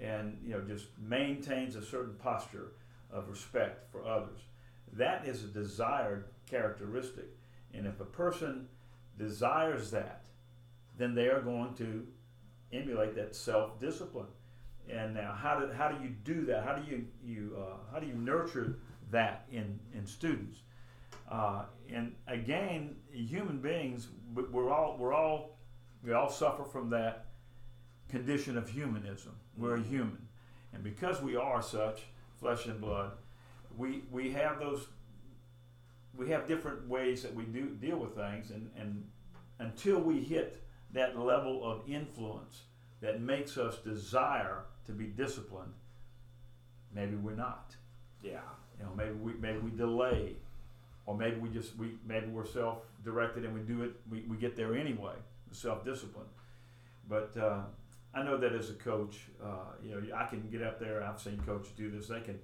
[0.00, 2.72] and you know just maintains a certain posture
[3.12, 4.40] of respect for others,
[4.94, 7.26] that is a desired characteristic.
[7.74, 8.68] And if a person
[9.18, 10.24] desires that,
[10.96, 12.06] then they are going to
[12.72, 14.26] emulate that self discipline.
[14.88, 16.64] And now, how do, how do you do that?
[16.64, 18.78] How do you, you uh, how do you nurture
[19.10, 20.58] that in, in students?
[21.30, 25.56] Uh, and again, human beings, we- we're all we're all
[26.02, 27.26] we all suffer from that
[28.08, 29.36] condition of humanism.
[29.56, 30.26] We're human,
[30.72, 32.06] and because we are such
[32.38, 33.12] flesh and blood,
[33.76, 34.88] we we have those
[36.14, 39.08] we have different ways that we do deal with things, and and
[39.60, 40.62] until we hit
[40.92, 42.64] that level of influence
[43.00, 45.72] that makes us desire to be disciplined,
[46.92, 47.76] maybe we're not.
[48.22, 48.40] Yeah.
[48.78, 50.36] You know, maybe we maybe we delay,
[51.06, 53.92] or maybe we just we maybe we're self-directed and we do it.
[54.10, 55.14] We, we get there anyway,
[55.50, 56.26] self-discipline.
[57.08, 57.62] But uh,
[58.14, 61.02] I know that as a coach, uh, you know, I can get up there.
[61.02, 62.08] I've seen coaches do this.
[62.08, 62.38] They can,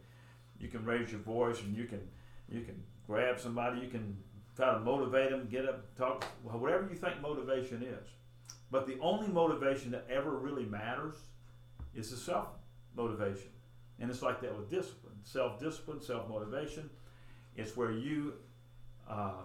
[0.59, 2.01] you can raise your voice and you can
[2.49, 3.81] you can grab somebody.
[3.81, 4.17] You can
[4.57, 8.09] try to motivate them, get up, talk, whatever you think motivation is.
[8.71, 11.15] But the only motivation that ever really matters
[11.95, 12.49] is the self
[12.97, 13.51] motivation.
[13.99, 16.91] And it's like that with discipline, self discipline, self motivation.
[17.57, 18.35] It's where you,
[19.09, 19.43] uh,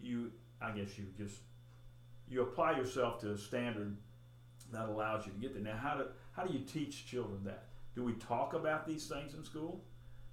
[0.00, 1.36] you, I guess you just,
[2.28, 3.96] you apply yourself to a standard
[4.72, 5.62] that allows you to get there.
[5.62, 7.64] Now, how do, how do you teach children that?
[7.94, 9.82] Do we talk about these things in school?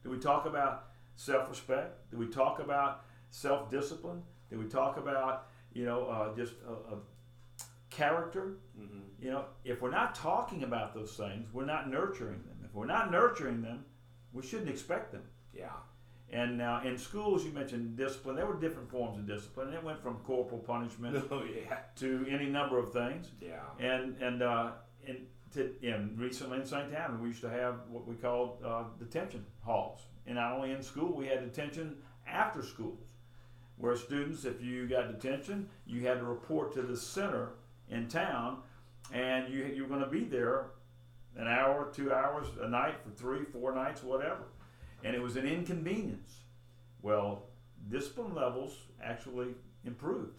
[0.04, 2.10] Do we talk about self respect?
[2.12, 4.22] Do we talk about self discipline?
[4.50, 6.98] Do we talk about, you know, uh, just a, a
[7.90, 8.54] character?
[8.78, 12.58] hmm You know, if we're not talking about those things, we're not nurturing them.
[12.64, 13.84] If we're not nurturing them,
[14.32, 15.24] we shouldn't expect them.
[15.54, 15.68] Yeah.
[16.32, 18.36] And now in schools, you mentioned discipline.
[18.36, 19.68] There were different forms of discipline.
[19.70, 21.78] and It went from corporal punishment Oh yeah.
[21.98, 23.30] to any number of things.
[23.42, 23.62] Yeah.
[23.80, 24.72] And and uh,
[25.08, 25.18] and
[25.54, 26.92] to, and recently in St.
[26.92, 30.02] Tammany, we used to have what we called uh, detention halls.
[30.28, 31.96] And not only in school, we had detention
[32.28, 33.00] after schools,
[33.78, 37.54] where students, if you got detention, you had to report to the center
[37.90, 38.60] in town,
[39.12, 40.68] and you you were going to be there
[41.36, 44.44] an hour, two hours a night for three, four nights, whatever.
[45.04, 46.42] And it was an inconvenience.
[47.02, 47.44] Well,
[47.90, 49.50] discipline levels actually
[49.86, 50.36] improved,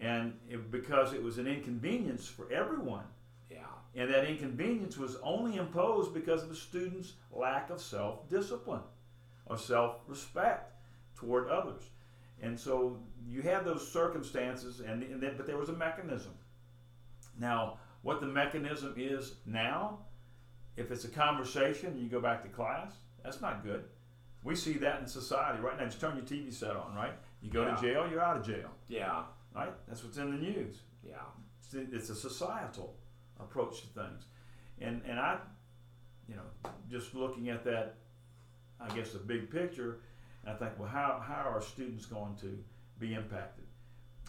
[0.00, 3.04] and it, because it was an inconvenience for everyone.
[3.50, 3.58] Yeah.
[3.96, 8.82] And that inconvenience was only imposed because of the student's lack of self discipline
[9.46, 10.72] or self respect
[11.16, 11.82] toward others.
[12.40, 16.32] And so you had those circumstances, and, and then, but there was a mechanism.
[17.38, 19.98] Now, what the mechanism is now,
[20.76, 23.84] if it's a conversation you go back to class, that's not good.
[24.44, 25.84] We see that in society right now.
[25.86, 27.12] Just turn your TV set on, right?
[27.42, 27.74] You go Yeah.
[27.74, 28.70] to jail, you're out of jail.
[28.88, 29.24] Yeah.
[29.54, 29.72] right?
[29.88, 30.82] That's what's in the news.
[31.02, 31.14] Yeah.
[31.60, 32.94] It's, it's a societal
[33.40, 34.24] approach to things,
[34.80, 35.38] and and I,
[36.28, 37.96] you know, just looking at that,
[38.80, 40.00] I guess the big picture,
[40.46, 42.58] I think, well, how how are students going to
[42.98, 43.64] be impacted?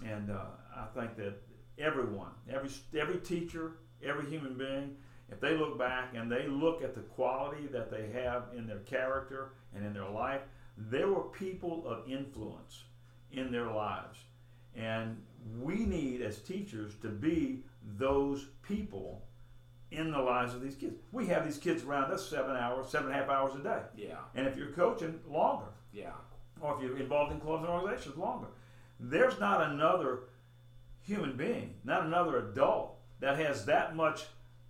[0.05, 1.35] And uh, I think that
[1.77, 3.73] everyone, every every teacher,
[4.03, 4.95] every human being,
[5.31, 8.79] if they look back and they look at the quality that they have in their
[8.79, 10.41] character and in their life,
[10.77, 12.83] there were people of influence
[13.31, 14.17] in their lives.
[14.75, 15.21] And
[15.59, 17.63] we need, as teachers, to be
[17.97, 19.23] those people
[19.91, 20.95] in the lives of these kids.
[21.11, 23.81] We have these kids around us seven hours, seven and a half hours a day.
[23.95, 24.17] Yeah.
[24.35, 25.65] And if you're coaching, longer.
[25.91, 26.11] Yeah.
[26.61, 28.47] Or if you're involved in clubs and organizations, longer.
[28.99, 30.21] There's not another
[31.01, 34.25] human being, not another adult that has that much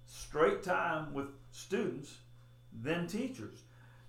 [0.10, 2.18] straight time with students
[2.82, 3.64] than teachers.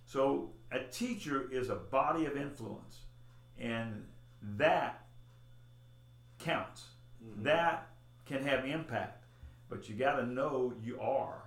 [0.07, 3.03] So a teacher is a body of influence,
[3.59, 4.07] and
[4.43, 5.07] that
[6.39, 6.89] counts.
[7.23, 7.43] Mhm.
[7.43, 7.89] That
[8.25, 9.25] can have impact,
[9.69, 11.43] but you got to know you are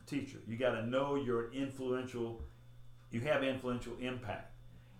[0.00, 0.38] a teacher.
[0.46, 2.42] You got to know you're influential.
[3.10, 4.54] You have influential impact,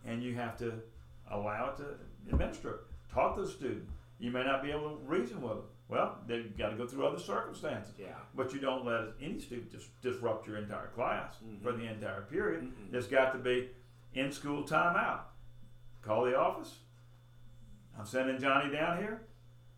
[0.04, 0.82] and you have to
[1.30, 1.98] allow it to
[2.30, 2.84] administer.
[3.10, 3.88] Talk to the student.
[4.18, 5.68] You may not be able to reason with them.
[5.88, 7.94] Well, they've got to go through other circumstances.
[7.98, 8.08] Yeah.
[8.34, 11.62] But you don't let any student just disrupt your entire class Mhm.
[11.62, 12.62] for the entire period.
[12.64, 12.90] Mm-mm.
[12.90, 13.70] There's got to be
[14.12, 15.22] in school timeout.
[16.02, 16.78] Call the office.
[17.98, 19.22] I'm sending Johnny down here.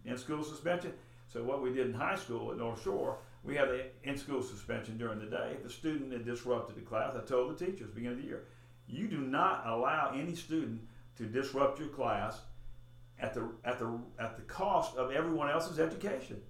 [0.04, 0.94] In school suspension.
[1.28, 4.42] So what we did in high school at North Shore, we had the in school
[4.42, 5.52] suspension during the day.
[5.56, 8.46] If the student had disrupted the class, I told the teachers beginning of the year,
[8.88, 12.40] you do not allow any student to disrupt your class
[13.20, 16.40] at the at the at the cost of everyone else's education.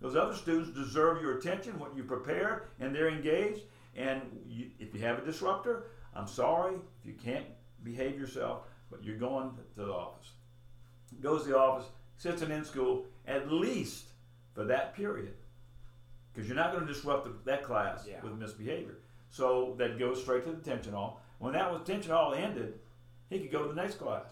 [0.00, 3.62] Those other students deserve your attention, what you prepared, and they're engaged.
[3.96, 7.46] And you, if you have a disruptor, I'm sorry if you can't
[7.84, 10.32] behave yourself, but you're going to the office.
[11.20, 14.06] Goes to the office, sits in in school at least
[14.52, 15.34] for that period,
[16.32, 18.20] because you're not going to disrupt the, that class Yeah.
[18.22, 18.96] with misbehavior.
[19.30, 21.20] So that goes straight to the tension hall.
[21.38, 22.74] When that was tension hall ended,
[23.30, 24.26] he could go to the next class.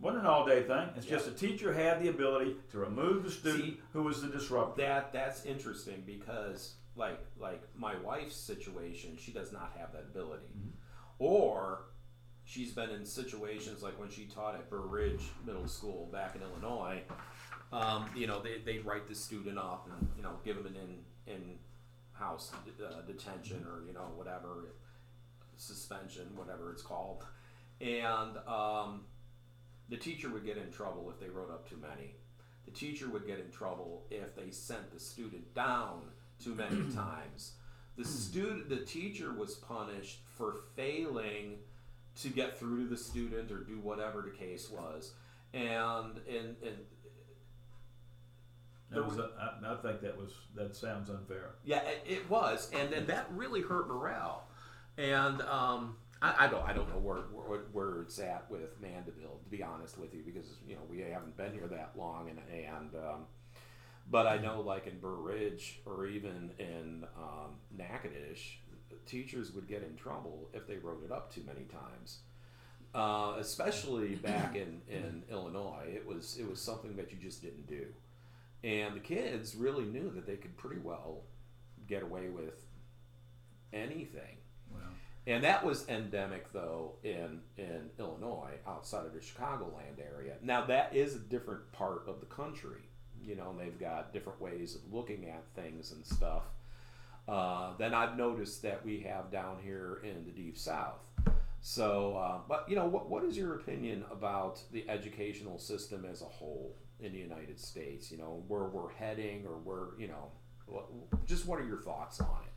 [0.00, 0.88] Wasn't an all day thing.
[0.96, 1.32] It's just Yeah.
[1.32, 4.82] the teacher had the ability to remove the student See, who was the disruptor.
[4.82, 10.46] That that's interesting because like like my wife's situation, she does not have that ability.
[10.56, 10.72] Mhm.
[11.18, 11.86] Or
[12.44, 16.42] she's been in situations like when she taught at Burr Ridge Middle School back in
[16.42, 17.02] Illinois.
[17.72, 20.76] Um, you know, they they'd write the student up and you know give them an
[20.76, 21.58] in in
[22.12, 24.74] house uh, detention or you know whatever
[25.56, 27.24] suspension, whatever it's called,
[27.80, 29.04] and um,
[29.88, 32.14] the teacher would get in trouble if they wrote up too many.
[32.64, 36.02] The teacher would get in trouble if they sent the student down
[36.42, 37.52] too many times.
[37.96, 41.58] The student, the teacher was punished for failing
[42.22, 45.12] to get through to the student or do whatever the case was,
[45.52, 46.76] and and and
[48.90, 51.54] That was, I, I think that was that sounds unfair.
[51.64, 54.48] Yeah, it, it was, and then that really hurt morale.
[54.96, 59.40] And um, I, I don't, I don't know where, where where it's at with Mandeville,
[59.44, 62.38] to be honest with you, because you know we haven't been here that long, and
[62.50, 63.26] and um,
[64.10, 68.40] but I know like in Burr Ridge or even in um, Natchitoches,
[69.04, 72.20] teachers would get in trouble if they wrote it up too many times.
[72.94, 77.66] Uh, especially back in, in Illinois, it was it was something that you just didn't
[77.66, 77.84] do,
[78.62, 81.20] and the kids really knew that they could pretty well
[81.86, 82.64] get away with
[83.74, 84.38] anything.
[85.26, 90.34] And that was endemic, though, in, in Illinois, outside of the Chicagoland area.
[90.42, 92.82] Now, that is a different part of the country.
[93.22, 96.42] You know, and they've got different ways of looking at things and stuff.
[97.26, 101.00] Uh, than I've noticed that we have down here in the deep south.
[101.62, 106.20] So, uh, but you know, what, what is your opinion about the educational system as
[106.20, 108.12] a whole in the United States?
[108.12, 110.82] You know, where we're heading, or where you know,
[111.24, 112.53] just what are your thoughts on it?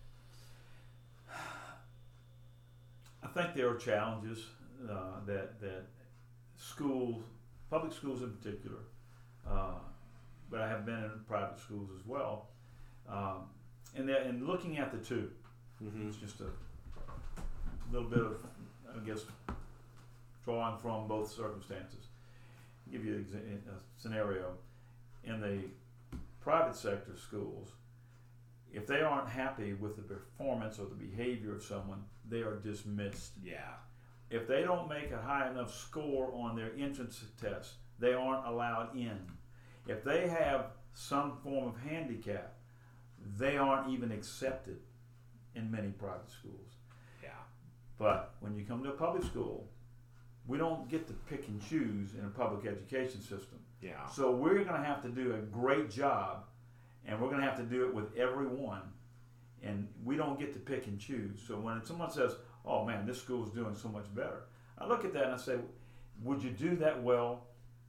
[3.23, 4.45] I think there are challenges
[4.89, 5.83] uh, that that
[6.55, 7.23] schools,
[7.69, 8.79] public schools in particular,
[9.49, 9.75] uh,
[10.49, 12.47] but I have been in private schools as well,
[13.09, 13.45] um,
[13.95, 15.29] and that and looking at the 2
[15.83, 16.07] Mm-hmm.
[16.07, 16.49] it's just a
[17.91, 18.37] little bit of,
[18.95, 19.25] I guess,
[20.43, 22.07] drawing from both circumstances.
[22.91, 24.53] give you exa- a scenario
[25.23, 25.59] in the
[26.41, 27.69] private sector schools.
[28.77, 33.31] If they aren't happy with the performance or the behavior of someone, they are dismissed.
[33.43, 33.73] Yeah.
[34.29, 38.95] If they don't make a high enough score on their entrance test, they aren't allowed
[38.95, 39.19] in.
[39.87, 42.53] If they have some form of handicap,
[43.39, 44.77] they aren't even accepted
[45.55, 46.75] in many private schools.
[47.23, 47.29] Yeah.
[47.97, 49.67] But when you come to a public school,
[50.45, 53.57] we don't get to pick and choose in a public education system.
[53.81, 54.05] Yeah.
[54.05, 56.43] So we're going to have to do a great job,
[57.07, 58.81] and we're going to have to do it with everyone,
[59.63, 61.41] and we don't get to pick and choose.
[61.47, 62.35] So when someone says,
[62.65, 64.43] "Oh man, this school is doing so much better,"
[64.77, 65.57] I look at that and I say,
[66.23, 67.47] "Would you do that well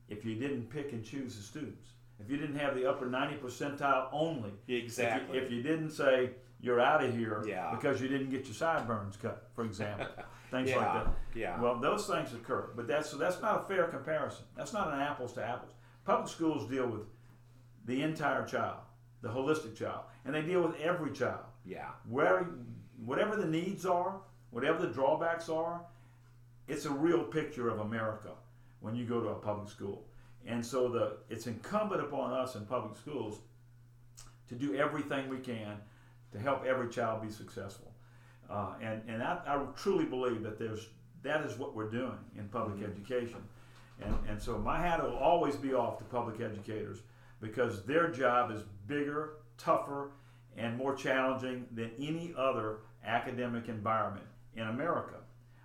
[0.08, 1.90] if you didn't pick and choose the students?
[2.20, 4.52] If you didn't have the upper ninety percentile only?
[4.68, 5.36] Exactly.
[5.38, 7.70] If you, if you didn't say you're out of here Yeah.
[7.72, 10.06] because you didn't get your sideburns cut, for example,
[10.50, 11.60] things like that." Yeah.
[11.60, 14.44] Well, those things occur, but that's that's not a fair comparison.
[14.56, 15.72] That's not an apples to apples.
[16.04, 17.02] Public schools deal with
[17.84, 18.78] the entire child,
[19.22, 21.44] the holistic child, and they deal with every child.
[21.64, 21.88] yeah.
[22.08, 22.48] Where,
[23.04, 25.80] whatever the needs are, whatever the drawbacks are,
[26.66, 28.30] it's a real picture of America
[28.80, 30.04] when you go to a public school.
[30.46, 33.40] And so the it's incumbent upon us in public schools
[34.48, 35.76] to do everything we can
[36.32, 37.92] to help every child be successful.
[38.48, 40.88] Uh, and and I, I truly believe that there's
[41.22, 43.42] that is what we're doing in public education.
[44.00, 47.02] And, and so my hat will always be off to public educators
[47.40, 50.10] because their job is bigger, tougher,
[50.56, 54.26] and more challenging than any other academic environment
[54.56, 55.14] in America.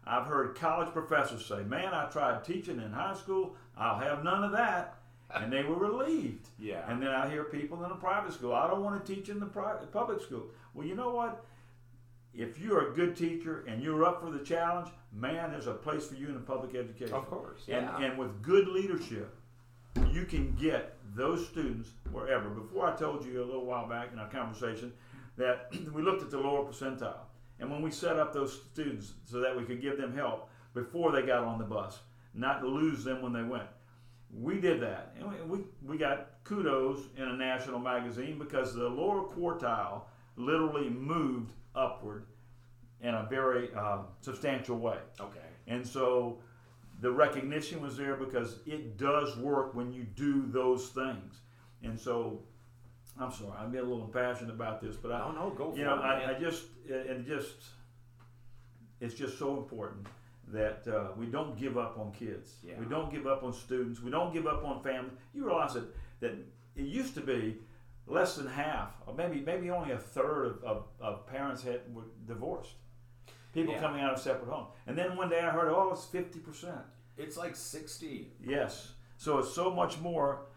[0.06, 4.44] I've heard college professors say, Man, I tried teaching in high school, I'll have none
[4.44, 4.98] of that.
[5.34, 6.50] And they were relieved.
[6.60, 6.90] Yeah.
[6.90, 9.40] And then I hear people in a private school, I don't want to teach in
[9.40, 10.46] the private public school.
[10.74, 11.44] Well, you know what?
[12.34, 16.08] If you're a good teacher and you're up for the challenge, man, there's a place
[16.08, 17.14] for you in public education.
[17.14, 17.62] Of course.
[17.68, 18.00] And, Yeah.
[18.06, 19.36] and with good leadership,
[20.12, 22.50] you can get those students wherever.
[22.50, 24.94] Before I told you a little while back in our conversation
[25.38, 27.26] that we looked at the lower percentile.
[27.60, 31.12] And when we set up those students so that we could give them help before
[31.12, 32.00] they got on the bus,
[32.34, 33.68] not to lose them when they went,
[34.36, 35.16] we did that.
[35.20, 40.02] And we, we, we got kudos in a national magazine because the lower quartile
[40.36, 42.26] literally moved upward
[43.02, 44.98] in a very uh, substantial way.
[45.20, 45.40] okay.
[45.68, 46.40] And so
[47.02, 51.42] the recognition was there because it does work when you do those things.
[51.84, 52.44] And so
[53.20, 55.54] I'm sorry, I'm being a little impassioned about this, but I, don't know.
[55.56, 56.02] go for you know, it.
[56.02, 56.36] I.
[56.36, 57.56] I just, it just,
[59.00, 60.08] it's just so important
[60.48, 62.56] that uh, we don't give up on kids.
[62.66, 62.74] Yeah.
[62.80, 64.02] We don't give up on students.
[64.02, 65.14] We don't give up on families.
[65.34, 66.34] You realize that, that
[66.76, 67.58] it used to be
[68.08, 72.04] less than half, or maybe maybe only a third of, of, of parents had were
[72.28, 72.74] divorced.
[73.54, 73.80] People Yeah.
[73.82, 74.70] coming out of separate homes.
[74.88, 76.84] And then one day I heard, oh, it's 50%.
[77.18, 78.34] it's like 60.
[78.44, 78.94] Yes.
[79.18, 80.48] So it's so much more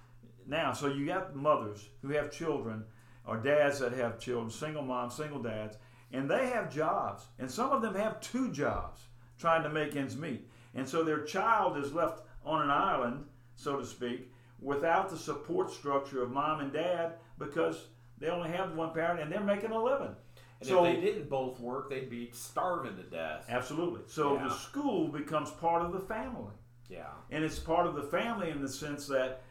[0.47, 0.73] now.
[0.73, 2.85] So you got mothers who have children
[3.27, 5.77] or dads that have children, single moms, single dads,
[6.13, 7.27] and they have jobs.
[7.39, 9.03] And some of them have two jobs
[9.39, 10.49] trying to make ends meet.
[10.75, 15.71] And so their child is left on an island, so to speak, without the support
[15.71, 17.89] structure of mom and dad because
[18.19, 20.17] they only have one parent and they're making a living.
[20.61, 23.45] And so if they didn't both work, they'd be starving to death.
[23.49, 24.03] absolutely.
[24.07, 24.45] So Yeah.
[24.49, 26.53] the school becomes part of the family.
[26.89, 27.11] Yeah.
[27.31, 29.43] And it's part of the family in the sense that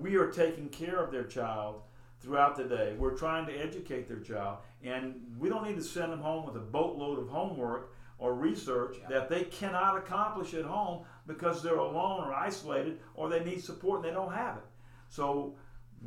[0.00, 1.82] we are taking care of their child
[2.20, 2.94] throughout the day.
[2.98, 4.58] We're trying to educate their child.
[4.82, 8.96] And we don't need to send them home with a boatload of homework or research
[9.00, 9.08] Yeah.
[9.08, 13.96] that they cannot accomplish at home because they're alone or isolated or they need support
[14.00, 14.64] and they don't have it.
[15.08, 15.56] So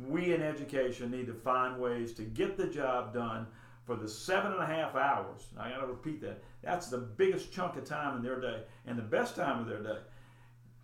[0.06, 3.46] we in education need to find ways to get the job done
[3.88, 5.46] for the seven and a half hours.
[5.58, 6.42] I got to repeat that.
[6.60, 9.82] That's the biggest chunk of time in their day and the best time of their
[9.82, 10.00] day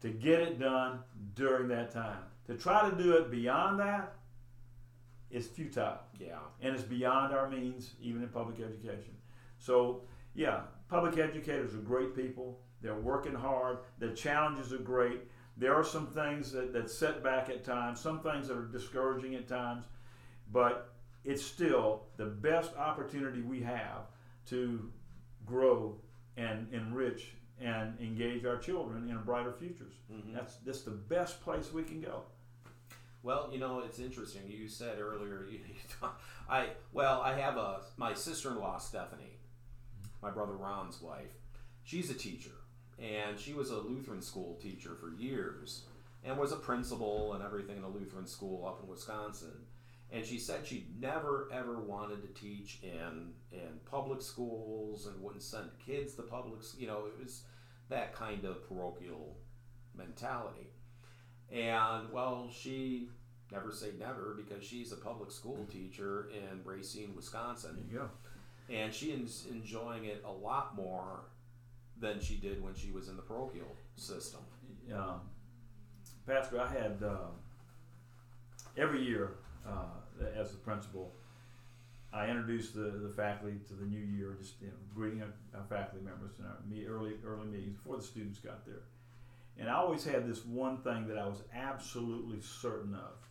[0.01, 1.01] to get it done
[1.35, 2.23] during that time.
[2.47, 4.15] To try to do it beyond that
[5.31, 6.39] is futile Yeah.
[6.63, 9.15] and it's beyond our means, even in public education.
[9.59, 12.59] So, yeah, public educators are great people.
[12.81, 13.81] They're working hard.
[13.99, 15.29] The challenges are great.
[15.59, 19.35] There are some things that, that set back at times, some things that are discouraging
[19.35, 19.85] at times,
[20.51, 20.94] but
[21.25, 24.07] it's still the best opportunity we have
[24.47, 24.91] to
[25.47, 25.97] grow
[26.37, 29.95] and enrich and engage our children in brighter futures.
[30.13, 30.35] Mhm.
[30.35, 32.25] That's that's the best place we can go.
[33.23, 34.43] Well, you know, it's interesting.
[34.49, 35.59] You said earlier, you,
[36.03, 36.09] you,
[36.49, 39.39] I well, I have a my sister-in-law Stephanie,
[40.23, 41.33] my brother Ron's wife.
[41.85, 42.51] She's a teacher,
[42.99, 45.85] and she was a Lutheran school teacher for years,
[46.25, 49.53] and was a principal and everything in a Lutheran school up in Wisconsin.
[50.15, 55.43] And she said she never ever wanted to teach in in public schools and wouldn't
[55.43, 56.61] send kids to public.
[56.79, 57.43] You know, it was
[57.89, 59.37] that kind of parochial
[59.97, 60.69] mentality.
[61.51, 63.09] And well, she
[63.51, 68.75] never say never because she's a public school teacher in Racine, Wisconsin There you go.
[68.75, 71.25] and she is enjoying it a lot more
[72.01, 74.41] than she did when she was in the parochial system.
[74.95, 75.21] um,
[76.27, 77.29] Pastor, I had uh,
[78.77, 79.33] every year
[79.67, 81.13] uh, as the principal,
[82.13, 85.67] I introduced the, the faculty to the new year, just you know, greeting our, our
[85.69, 88.83] faculty members in our early early meetings before the students got there.
[89.59, 93.29] And I always had this one thing that I was absolutely certain of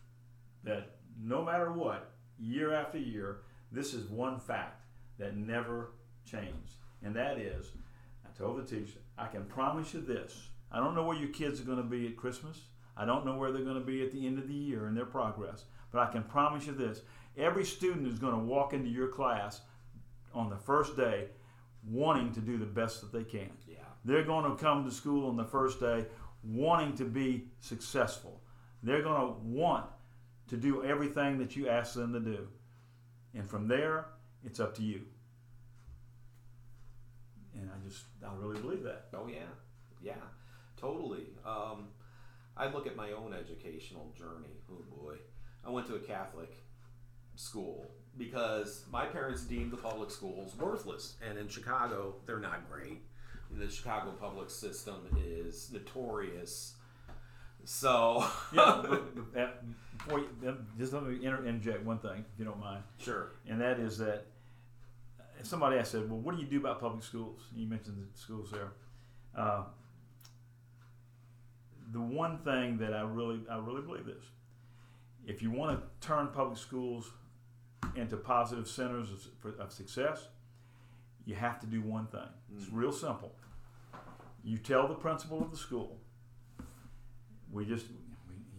[0.64, 4.82] that no matter what, year after year, this is one fact
[5.18, 5.92] that never
[6.24, 6.74] changed.
[7.02, 7.66] And that is,
[8.24, 10.48] I told the teacher, I can promise you this.
[10.72, 12.60] I don't know where your kids are going to be at Christmas.
[12.96, 14.94] I don't know where they're going to be at the end of the year in
[14.94, 15.64] their progress.
[15.94, 17.02] But I can promise you this
[17.38, 19.60] every student is going to walk into your class
[20.34, 21.28] on the first day
[21.88, 23.50] wanting to do the best that they can.
[23.68, 23.76] Yeah.
[24.04, 26.06] They're going to come to school on the first day
[26.42, 28.40] wanting to be successful.
[28.82, 29.86] They're going to want
[30.48, 32.48] to do everything that you ask them to do.
[33.32, 34.06] And from there,
[34.44, 35.02] it's up to you.
[37.54, 39.06] And I just, I really believe that.
[39.14, 39.46] Oh yeah,
[40.02, 40.14] yeah,
[40.76, 41.28] totally.
[41.46, 41.86] Um,
[42.56, 44.58] I look at my own educational journey.
[44.70, 45.18] Oh boy,
[45.66, 46.52] I went to a Catholic
[47.36, 53.02] school because my parents deemed the public schools worthless, and in Chicago, they're not great.
[53.50, 56.74] The Chicago public system is notorious.
[57.64, 59.62] So, Yeah, but, but uh, that-
[59.98, 62.82] before you, uh, just let me inter- interject one thing, if you don't mind.
[62.98, 63.32] sure.
[63.48, 64.26] and that is that
[65.40, 68.18] if somebody asked, said, "Well, what do you do about public schools?" You mentioned the
[68.18, 68.72] schools there.
[69.36, 69.64] Uh,
[71.92, 74.24] the one thing that I really, I really believe this:
[75.26, 77.10] if you want to turn public schools
[77.96, 80.28] into positive centers of, for- of success,
[81.24, 82.20] you have to do one thing.
[82.56, 82.72] It's mm.
[82.72, 83.34] real simple.
[84.42, 85.98] You tell the principal of the school,
[87.50, 87.86] we just,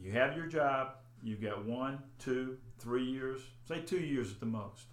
[0.02, 0.94] you have your job.
[1.24, 4.86] You've got one, two, three years, say two years at the most.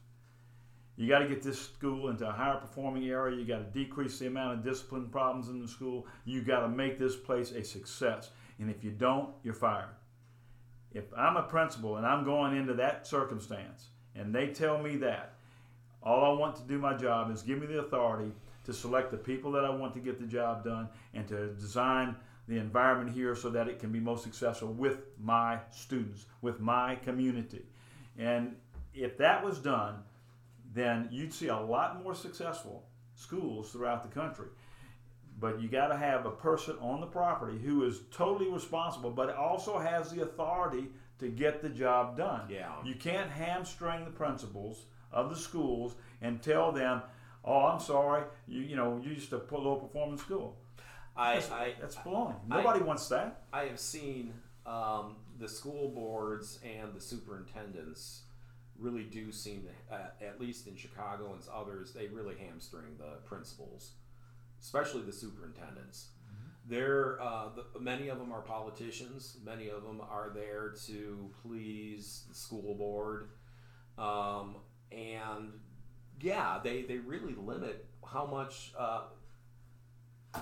[0.97, 3.37] You got to get this school into a higher performing area.
[3.37, 6.07] You got to decrease the amount of discipline problems in the school.
[6.25, 8.31] You got to make this place a success.
[8.59, 9.89] And if you don't, you're fired.
[10.95, 15.35] If I'm a principal and I'm going into that circumstance and they tell me that,
[16.03, 18.33] all I want to do my job is give me the authority
[18.65, 22.17] to select the people that I want to get the job done and to design
[22.49, 26.97] the environment here so that it can be most successful with my students, with my
[26.97, 27.65] community.
[28.19, 28.57] And
[28.95, 29.97] if that was done,
[30.75, 32.85] then you'd see a lot more successful
[33.15, 34.49] schools throughout the country.
[35.39, 39.35] But you got to have a person on the property who is totally responsible, but
[39.35, 42.43] also has the authority to get the job done.
[42.49, 42.71] Yeah.
[42.85, 47.03] You can't hamstring the principals of the schools and tell them,
[47.45, 50.57] "Oh, I'm sorry, you you know you used a low performance school."
[51.17, 52.37] I, That's, I, that's baloney.
[52.51, 53.43] I- Nobody wants that.
[53.53, 54.33] I have seen
[54.65, 58.23] um, the school boards and the superintendents
[58.79, 63.19] really do seem to, uh, at least in Chicago and others, they really hamstring the
[63.27, 63.91] principals,
[64.63, 66.09] especially the superintendents.
[66.65, 69.37] They're uh, the, many of them are politicians.
[69.45, 73.31] Many of them are there to please the school board,
[73.99, 74.57] um,
[74.93, 75.53] and
[76.21, 79.03] yeah, they they really limit how much uh,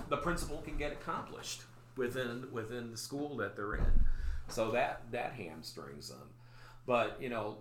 [0.09, 1.63] the principal can get accomplished
[1.97, 4.05] within within the school that they're in.
[4.47, 6.29] So that that hamstrings them.
[6.85, 7.57] But you know,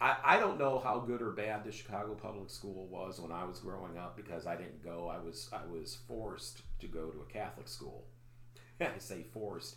[0.00, 3.44] I, I don't know how good or bad the Chicago public school was when I
[3.44, 5.08] was growing up because I didn't go.
[5.12, 8.06] I was I was forced to go to a Catholic school.
[8.80, 9.76] I say forced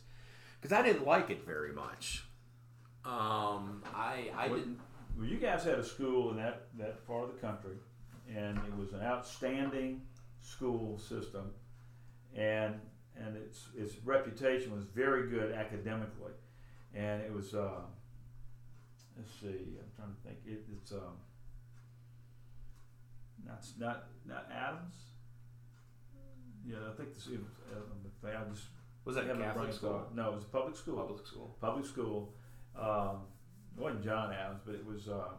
[0.61, 2.23] because I didn't like it very much.
[3.03, 4.79] Um, I I didn't.
[5.17, 7.75] Well, you guys had a school in that, that part of the country,
[8.33, 10.01] and it was an outstanding
[10.41, 11.51] school system,
[12.33, 12.79] and
[13.17, 16.31] and its its reputation was very good academically,
[16.95, 17.53] and it was.
[17.53, 17.81] Uh,
[19.17, 20.37] let's see, I'm trying to think.
[20.45, 21.17] It, it's um,
[23.45, 24.95] not not not Adams.
[26.65, 27.27] Yeah, I think this.
[27.27, 28.67] It was, uh, I just
[29.05, 30.07] Was that Catholic school?
[30.15, 31.57] No, it was a public school Public school.
[31.59, 32.33] public school.
[32.79, 33.23] Um,
[33.77, 35.29] it wasn't John Adams, but it was uh,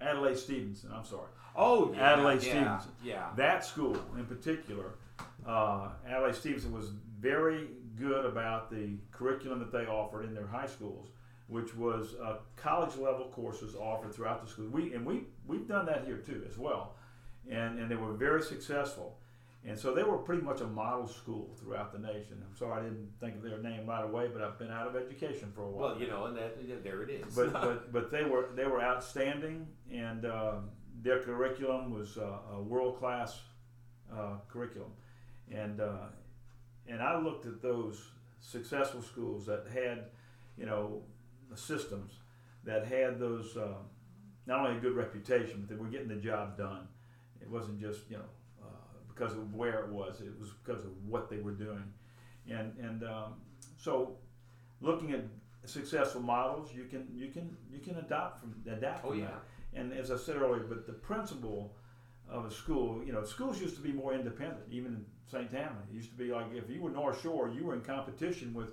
[0.00, 0.90] Adlai Stevenson.
[0.94, 1.28] I'm sorry.
[1.56, 2.90] Oh, yeah, Adlai yeah, Stevenson.
[3.02, 3.28] Yeah.
[3.36, 4.96] That school in particular,
[5.46, 7.68] uh, Adlai Stevenson was very
[7.98, 11.08] good about the curriculum that they offered in their high schools,
[11.48, 14.68] which was uh, college level courses offered throughout the school.
[14.68, 16.94] We and we we've done that here too as well,
[17.50, 19.18] and and they were very successful.
[19.68, 22.40] And so they were pretty much a model school throughout the nation.
[22.48, 24.94] I'm sorry I didn't think of their name right away, but I've been out of
[24.94, 25.90] education for a while.
[25.90, 27.34] Well, you know, and that yeah, there it is.
[27.34, 30.70] but but but they were they were outstanding, and um,
[31.02, 33.40] their curriculum was uh, a world class
[34.16, 34.92] uh, curriculum,
[35.50, 36.06] and uh,
[36.88, 38.00] and I looked at those
[38.40, 40.04] successful schools that had,
[40.56, 41.02] you know,
[41.54, 42.12] systems
[42.64, 43.86] that had those um,
[44.46, 46.88] not only a good reputation, but they were getting the job done.
[47.40, 48.30] It wasn't just you know
[48.62, 51.84] uh, because of where it was; it was because of what they were doing,
[52.48, 53.34] and and um,
[53.76, 54.16] so
[54.80, 55.20] looking at
[55.64, 59.26] successful models, you can you can you can adopt from adapt oh from yeah.
[59.26, 59.42] that.
[59.74, 61.76] And as I said earlier, but the principle
[62.28, 63.02] of a school.
[63.04, 65.50] You know, schools used to be more independent, even in St.
[65.50, 65.80] Tammany.
[65.90, 68.72] It used to be like if you were North Shore, you were in competition with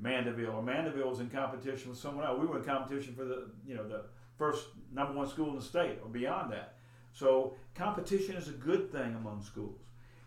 [0.00, 2.38] Mandeville, or Mandeville was in competition with someone else.
[2.38, 4.02] We were in competition for the you know the
[4.36, 6.74] first number one school in the state or beyond that.
[7.12, 9.80] So competition is a good thing among schools,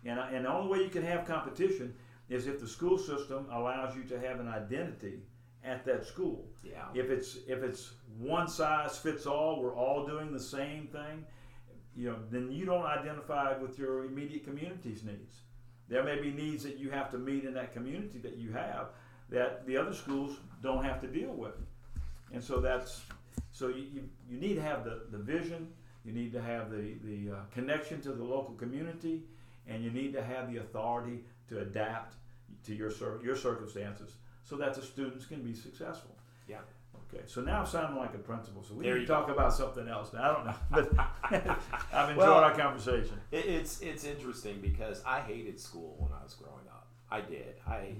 [0.04, 1.94] and uh, and the only way you can have competition
[2.28, 5.20] is if the school system allows you to have an identity
[5.64, 6.46] at that school.
[6.64, 6.86] Yeah.
[6.94, 11.24] If it's if it's one size fits all, we're all doing the same thing,
[11.96, 15.42] you know, then you don't identify with your immediate community's needs.
[15.88, 18.88] There may be needs that you have to meet in that community that you have
[19.30, 21.54] that the other schools don't have to deal with.
[22.32, 23.02] And so that's
[23.52, 25.68] so you, you, you need to have the, the vision,
[26.04, 29.22] you need to have the, the uh, connection to the local community,
[29.66, 32.14] and you need to have the authority to adapt
[32.64, 32.90] to your
[33.22, 36.14] your circumstances so that the students can be successful.
[36.48, 36.58] Yeah.
[37.12, 39.32] Okay, so now I'm sounding like a principal, so we There need to talk go.
[39.32, 40.12] about something else.
[40.12, 41.56] Now, I don't know, but
[41.92, 43.18] I've enjoyed Well- our conversation.
[43.32, 46.86] It, it's it's interesting because I hated school when I was growing up.
[47.10, 47.56] I did.
[47.66, 47.94] I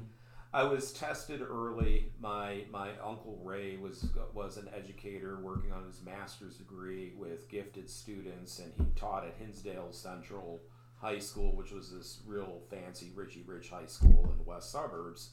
[0.53, 2.13] I was tested early.
[2.21, 7.89] My my uncle Ray was was an educator working on his master's degree with gifted
[7.89, 10.61] students, and he taught at Hinsdale Central
[10.97, 15.31] High School, which was this real fancy Richie Rich high school in the west suburbs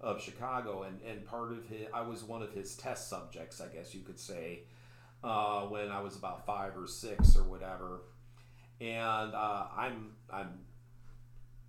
[0.00, 0.84] of Chicago.
[0.84, 4.00] And and part of his I was one of his test subjects, I guess you
[4.00, 4.62] could say,
[5.22, 8.00] uh, when I was about five or six or whatever
[8.80, 10.60] and uh, I'm I'm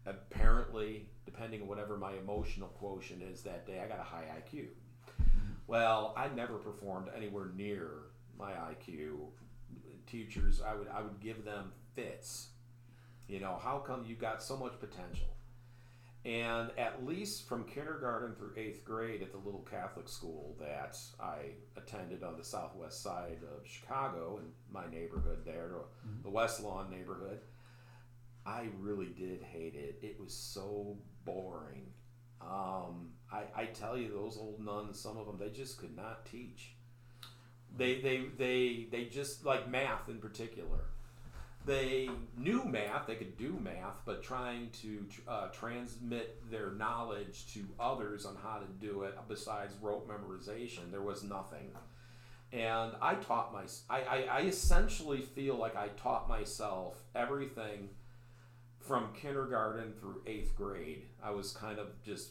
[0.06, 4.68] apparently depending on whatever my emotional quotient is that day, I got a high IQ.
[5.68, 7.90] Well, I never performed anywhere near
[8.38, 9.30] my IQ.
[10.06, 12.50] Teachers, I would I would give them fits.
[13.28, 15.28] You know, how come you got so much potential?
[16.24, 21.52] And at least from kindergarten through eighth grade at the little Catholic school that I
[21.78, 25.70] attended on the southwest side of Chicago in my neighborhood there,
[26.04, 26.32] the mm-hmm.
[26.32, 27.42] West Lawn neighborhood,
[28.46, 30.00] I really did hate it.
[30.02, 31.88] It was so boring.
[32.42, 36.26] Um, I, I tell you, those old nuns, some of them, they just could not
[36.26, 36.76] teach.
[37.76, 40.86] They, they, they, they just, like math in particular,
[41.66, 47.66] they knew math, they could do math, but trying to uh, transmit their knowledge to
[47.80, 51.72] others on how to do it, besides rote memorization, there was nothing.
[52.54, 57.90] And I taught my, I, I, I essentially feel like I taught myself everything
[58.88, 61.04] from kindergarten through eighth grade.
[61.24, 62.30] I was kind of just,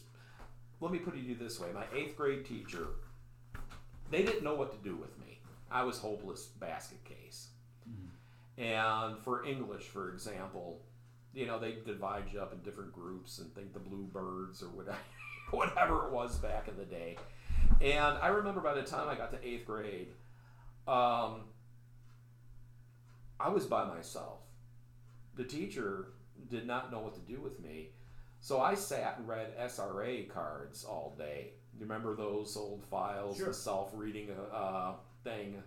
[0.79, 2.87] let me put it this way my eighth grade teacher,
[4.11, 5.39] they didn't know what to do with me.
[5.71, 7.49] I was hopeless basket case.
[8.57, 10.79] And for English, for example,
[11.33, 14.97] you know, they divide you up in different groups and think the bluebirds or whatever,
[15.51, 17.17] whatever it was back in the day.
[17.81, 20.07] And I remember by the time I got to eighth grade,
[20.87, 21.41] um,
[23.39, 24.39] I was by myself.
[25.35, 26.13] The teacher
[26.49, 27.89] did not know what to do with me.
[28.39, 31.53] So I sat and read SRA cards all day.
[31.73, 33.47] You remember those old files, Sure.
[33.47, 35.61] the self-reading uh, thing?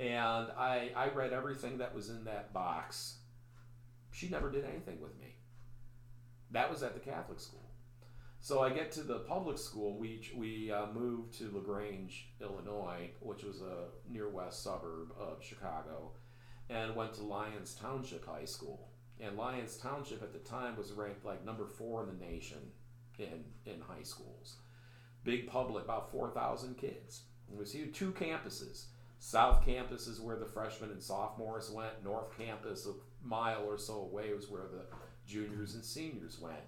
[0.00, 3.18] And I, I read everything that was in that box.
[4.10, 5.36] She never did anything with me.
[6.50, 7.60] That was at the Catholic school.
[8.40, 9.96] So I get to the public school.
[9.96, 15.42] We we uh, moved to La Grange, Illinois, which was a near west suburb of
[15.42, 16.10] Chicago,
[16.68, 18.88] and went to Lyons Township High School.
[19.24, 22.58] And Lyons Township at the time was ranked like number four in the nation
[23.18, 24.56] in in high schools.
[25.24, 27.22] Big public, about four thousand kids.
[27.50, 27.94] It was huge.
[27.94, 28.86] Two campuses.
[29.18, 32.02] South Campus is where the freshmen and sophomores went.
[32.02, 32.94] North Campus, a
[33.24, 34.84] mile or so away, was where the
[35.24, 36.58] juniors and seniors went.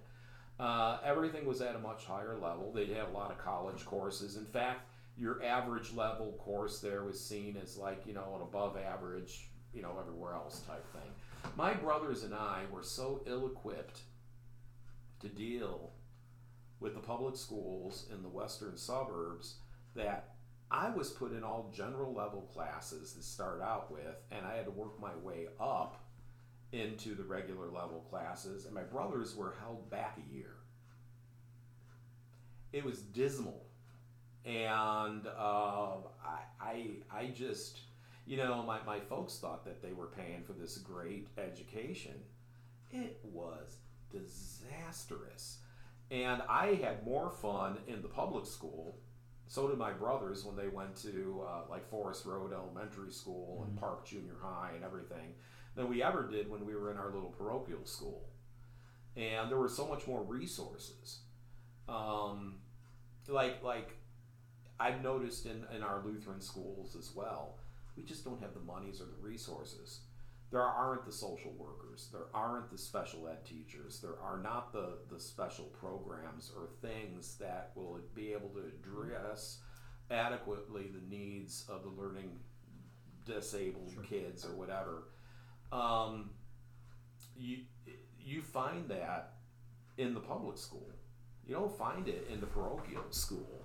[0.60, 2.70] Uh, everything was at a much higher level.
[2.72, 4.36] They had a lot of college courses.
[4.36, 4.88] In fact,
[5.18, 9.82] your average level course there was seen as like, you know, an above average, you
[9.82, 11.10] know, everywhere else type thing.
[11.56, 14.00] My brothers and I were so ill equipped
[15.20, 15.92] to deal
[16.80, 19.56] with the public schools in the western suburbs
[19.94, 20.34] that
[20.70, 24.64] I was put in all general level classes to start out with, and I had
[24.64, 26.04] to work my way up
[26.72, 30.56] into the regular level classes, and my brothers were held back a year.
[32.72, 33.64] It was dismal,
[34.44, 37.78] and uh, I, I, I just,
[38.26, 42.14] you know, my, my folks thought that they were paying for this great education.
[42.90, 43.76] It was
[44.10, 45.58] disastrous.
[46.10, 48.98] And I had more fun in the public school.
[49.46, 53.78] So did my brothers when they went to uh, like Forest Road Elementary School and
[53.78, 55.34] Park Junior High and everything
[55.74, 58.28] than we ever did when we were in our little parochial school.
[59.16, 61.20] And there were so much more resources.
[61.88, 62.56] Um,
[63.28, 63.96] like like
[64.80, 67.58] I've noticed in, in our Lutheran schools as well,
[67.96, 70.00] we just don't have the monies or the resources.
[70.50, 74.98] there aren't the social workers, there aren't the special ed teachers, there are not the,
[75.10, 79.58] the special programs or things that will be able to address
[80.10, 82.30] adequately the needs of the learning
[83.26, 84.02] disabled Sure.
[84.04, 85.04] kids or whatever.
[85.72, 86.30] Um,
[87.36, 87.58] you
[88.20, 89.34] you find that
[89.98, 90.88] in the public school.
[91.46, 93.64] You don't find it in the parochial school.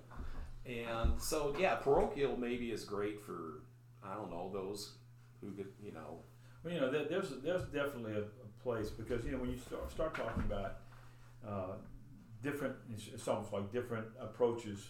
[0.66, 3.62] And so yeah, parochial maybe is great for
[4.04, 4.94] I don't know those
[5.40, 6.18] who could you know
[6.64, 9.58] Well, you know, there, there's there's definitely a, a place because you know when you
[9.58, 10.76] start start talking about
[11.46, 11.74] uh,
[12.42, 14.88] different, it's, it's almost like different approaches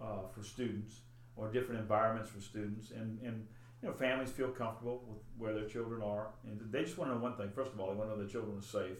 [0.00, 0.96] uh, for students
[1.36, 3.46] or different environments for students, and and
[3.82, 7.16] you know families feel comfortable with where their children are, and they just want to
[7.16, 7.50] know one thing.
[7.54, 8.98] First of all, they want to know their children are safe.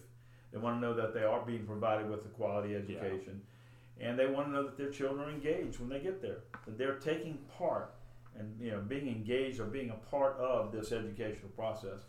[0.53, 3.40] They want to know that they are being provided with a quality education,
[4.01, 6.76] and they want to know that their children are engaged when they get there, that
[6.76, 7.95] they're taking part
[8.39, 12.01] and you know being engaged or being a part of this educational process.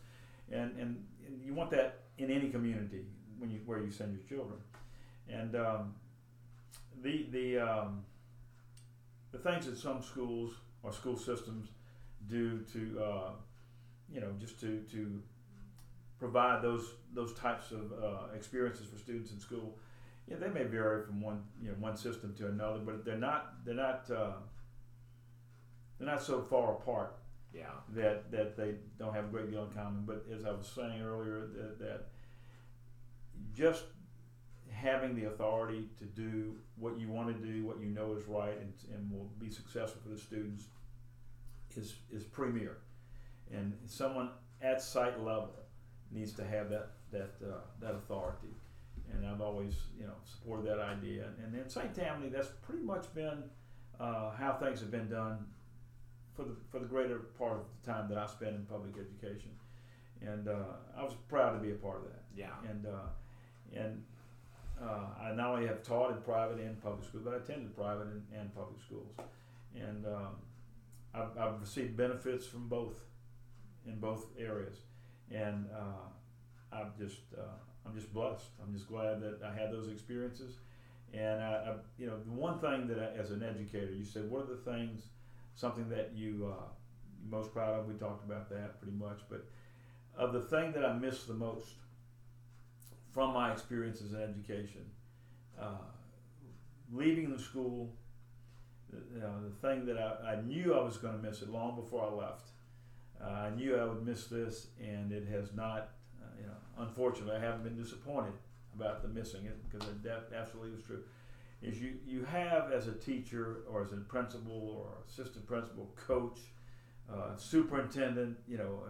[0.51, 3.05] And and, and you want that in any community
[3.37, 4.59] when you where you send your children.
[5.29, 5.95] And um,
[7.01, 8.05] the the um,
[9.31, 10.53] the things that some schools
[10.83, 11.69] or school systems
[12.27, 13.29] do to uh,
[14.11, 15.21] you know just to to
[16.19, 19.77] provide those those types of uh, experiences for students in school
[20.27, 23.55] yeah they may vary from one you know one system to another but they're not
[23.65, 24.33] they're not uh,
[26.03, 27.15] they're not so far apart
[27.53, 30.03] yeah that that they don't have a great deal in common.
[30.05, 32.05] But as I was saying earlier, that, that
[33.53, 33.83] just
[34.71, 38.57] having the authority to do what you want to do, what you know is right,
[38.59, 40.65] and, and will be successful for the students
[41.75, 42.77] is is premier.
[43.51, 44.29] And someone
[44.61, 45.53] at site level
[46.11, 48.55] needs to have that that uh, that authority.
[49.11, 51.27] And I've always you know supported that idea.
[51.43, 51.93] And in St.
[51.93, 53.43] Tammany, that's pretty much been
[53.99, 55.45] uh, how things have been done
[56.35, 59.51] for the for the greater part of the time that I spent in public education,
[60.21, 62.23] and uh, I was proud to be a part of that.
[62.35, 62.69] yeah.
[62.69, 63.09] And uh,
[63.75, 64.03] and
[64.81, 68.07] uh, I not only have taught in private and public school, but I attended private
[68.07, 69.13] and, and public schools,
[69.75, 70.35] and um,
[71.13, 72.99] I've, I've received benefits from both
[73.85, 74.77] in both areas,
[75.31, 78.45] and uh, I'm just uh, I'm just blessed.
[78.61, 80.55] I'm just glad that I had those experiences,
[81.13, 84.29] and I, I you know the one thing that I, as an educator, you said
[84.29, 85.03] what are the things
[85.55, 86.63] something that you uh,
[87.29, 87.87] most proud of.
[87.87, 89.45] We talked about that pretty much, but
[90.17, 91.73] of the thing that I miss the most
[93.11, 94.81] from my experiences in education,
[95.59, 95.85] uh,
[96.91, 97.93] leaving the school,
[98.89, 101.49] the, you know, the thing that I, I knew I was going to miss it
[101.49, 102.49] long before I left.
[103.23, 105.91] Uh, I knew I would miss this, and it has not.
[106.21, 108.33] Uh, you know, unfortunately, I haven't been disappointed
[108.75, 111.03] about the missing it because it absolutely was true
[111.63, 116.39] is you, you have as a teacher or as a principal or assistant principal, coach,
[117.11, 118.83] uh, superintendent, you know,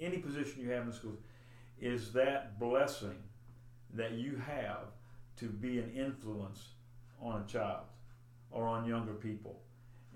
[0.00, 1.18] any position you have in schools,
[1.80, 3.18] is that blessing
[3.94, 4.88] that you have
[5.36, 6.68] to be an influence
[7.20, 7.84] on a child
[8.50, 9.60] or on younger people.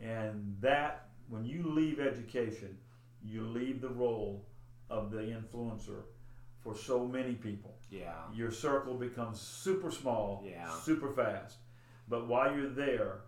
[0.03, 2.76] And that, when you leave education,
[3.22, 4.46] you leave the role
[4.88, 6.03] of the influencer
[6.61, 10.68] for so many people yeah your circle becomes super small, Yeah.
[10.68, 11.57] super fast.
[12.11, 13.21] But while you're there,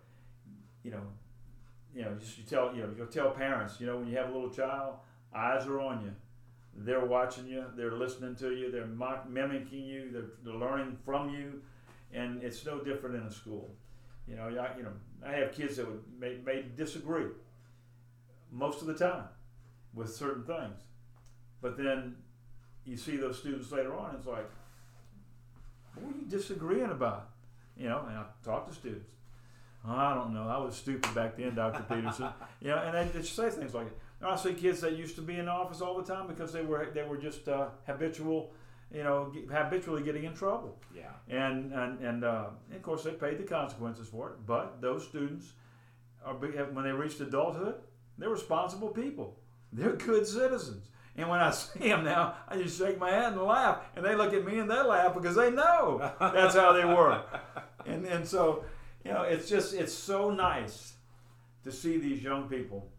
[0.83, 1.01] you know,
[1.95, 4.29] you know, just you tell you know, you'll tell parents, you know, when you have
[4.29, 4.95] a little child,
[5.33, 6.11] eyes are on you.
[6.75, 7.63] They're watching you.
[7.77, 8.71] They're listening to you.
[8.71, 10.11] They're mock, mimicking you.
[10.11, 11.61] They're, they're learning from you,
[12.11, 13.73] and it's no different in a school.
[14.27, 14.91] You know, I, you know,
[15.25, 17.27] I have kids that would may, may disagree
[18.51, 19.25] most of the time
[19.93, 20.81] with certain things,
[21.61, 22.15] but then
[22.85, 24.15] you see those students later on.
[24.15, 24.49] It's like,
[25.93, 27.29] what were you disagreeing about?
[27.77, 29.09] You know, and I talk to students.
[29.85, 30.47] "Oh, I don't know.
[30.47, 31.83] I was stupid back then, Dr.
[31.95, 32.29] Peterson.
[32.61, 33.87] You know, and they just say things like,
[34.21, 36.61] I see kids that used to be in the office all the time because they
[36.61, 38.53] were they were just uh, habitual,
[38.93, 40.79] you know, habitually getting in trouble.
[40.95, 44.35] yeah And and and, uh, and of course they paid the consequences for it.
[44.45, 45.53] But those students
[46.25, 47.75] are big, when they reached adulthood,
[48.17, 49.39] they're responsible people.
[49.73, 50.89] They're good citizens.
[51.17, 54.15] And when I see them now, I just shake my head and laugh, and they
[54.15, 57.21] look at me and they laugh because they know that's how they were.
[57.85, 58.63] And and so,
[59.03, 60.93] you know, it's just it's so nice
[61.63, 62.91] to see these young people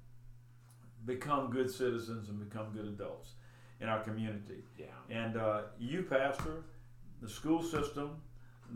[1.04, 3.32] become good citizens and become good adults
[3.80, 4.64] in our community.
[4.78, 6.64] yeah And uh, you, pastor,
[7.20, 8.22] the school system,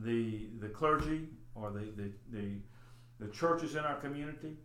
[0.05, 2.49] the the clergy, or the, the, the,
[3.19, 4.57] the churches in our community,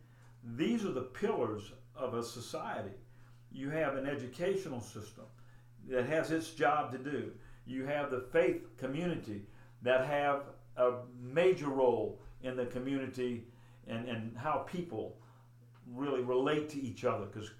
[0.55, 2.95] these are the pillars of a society.
[3.51, 5.25] You have an educational system
[5.89, 7.31] that has its job to do.
[7.65, 9.43] You have the faith community
[9.81, 10.41] that have
[10.77, 13.45] a major role in the community
[13.87, 15.17] and, and how people
[15.91, 17.51] really relate to each other because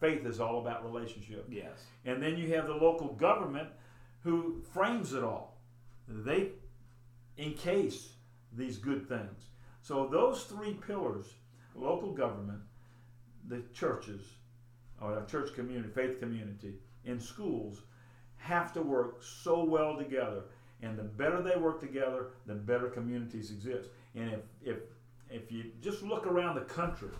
[0.00, 1.46] faith is all about relationship.
[1.50, 1.78] Yes.
[2.04, 3.68] And then you have the local government
[4.20, 5.58] who frames it all.
[6.06, 6.50] They
[7.36, 8.12] encase
[8.52, 9.50] these good things.
[9.82, 11.26] So those three pillars,
[11.74, 12.60] local government,
[13.48, 14.22] the churches,
[15.00, 16.74] or a church community, faith community,
[17.04, 17.82] in schools,
[18.36, 20.42] have to work so well together.
[20.82, 23.88] And the better they work together, the better communities exist.
[24.14, 24.76] And if, if,
[25.30, 27.10] if you just look around the country,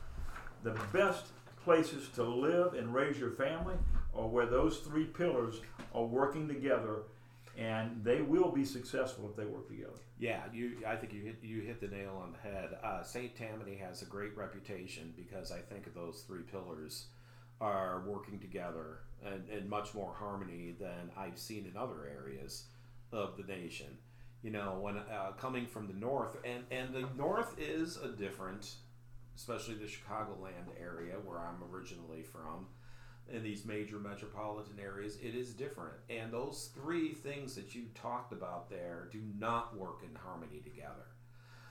[0.63, 1.27] the best
[1.65, 3.75] places to live and raise your family
[4.15, 5.61] are where those three pillars
[5.95, 7.03] are working together
[7.59, 9.99] and they will be successful if they work together.
[10.19, 10.79] Yeah, you.
[10.87, 12.79] I think you hit you hit the nail on the head.
[12.83, 17.07] Uh, Saint Tammany has a great reputation because I think those three pillars
[17.61, 22.65] are working together and in much more harmony than I've seen in other areas
[23.13, 23.99] of the nation.
[24.43, 28.75] You know, when uh, coming from the north, and and the north is a different,
[29.37, 32.67] especially the Chicagoland area where I'm originally from
[33.31, 35.95] in these major metropolitan areas, it is different.
[36.09, 41.07] And those three things that you talked about there do not work in harmony together.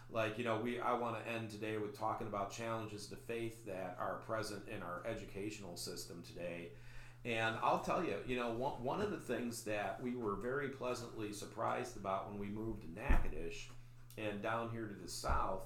[0.09, 3.65] Like, you know, we I want to end today with talking about challenges to faith
[3.65, 6.69] that are present in our educational system today.
[7.28, 10.69] And I'll tell you, you know, one, one of the things that we were very
[10.69, 13.67] pleasantly surprised about when we moved to Natchitoches
[14.17, 15.65] and down here to the south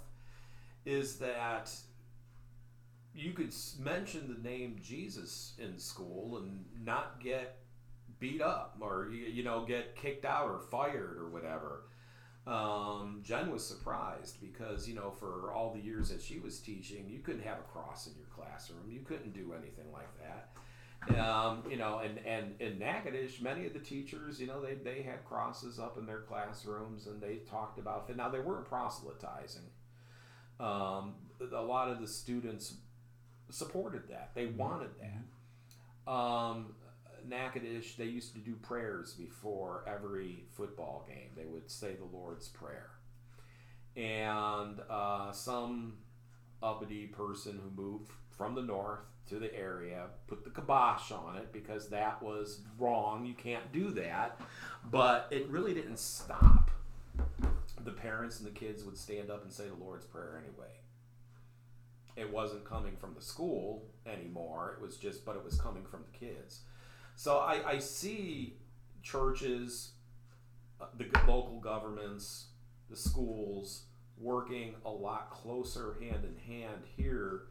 [0.86, 1.72] is that
[3.14, 7.60] you could mention the name Jesus in school and not get
[8.20, 11.84] beat up or you know get kicked out or fired or whatever.
[12.48, 17.08] Um, Jen was surprised because you know for all the years that she was teaching,
[17.08, 18.90] you couldn't have a cross in your classroom.
[18.90, 20.50] You couldn't do anything like that.
[21.10, 25.02] Um, you know, and and in Natchitoches, many of the teachers, you know, they they
[25.02, 28.18] had crosses up in their classrooms and they talked about it.
[28.18, 29.64] Now they weren't proselytizing.
[30.60, 31.16] Um,
[31.52, 32.76] a lot of the students
[33.50, 34.32] supported that.
[34.36, 36.12] They wanted that.
[36.12, 36.76] Um,
[37.28, 41.32] Natchitoches, they used to do prayers before every football game.
[41.36, 42.92] They would say the Lord's Prayer.
[43.96, 45.98] And uh, some
[46.64, 51.54] uppity person who moved from the north to the area put the kibosh on it
[51.54, 53.24] because that was wrong.
[53.24, 54.42] You can't do that.
[54.90, 56.72] But it really didn't stop.
[57.84, 60.72] The parents and the kids would stand up and say the Lord's Prayer anyway
[62.16, 64.76] it wasn't coming from the school anymore.
[64.78, 66.62] It was just, but it was coming from the kids.
[67.16, 68.58] So I, I see
[69.02, 69.92] churches,
[70.80, 72.48] uh, the local governments,
[72.90, 73.84] the schools
[74.18, 77.44] working a lot closer hand in hand here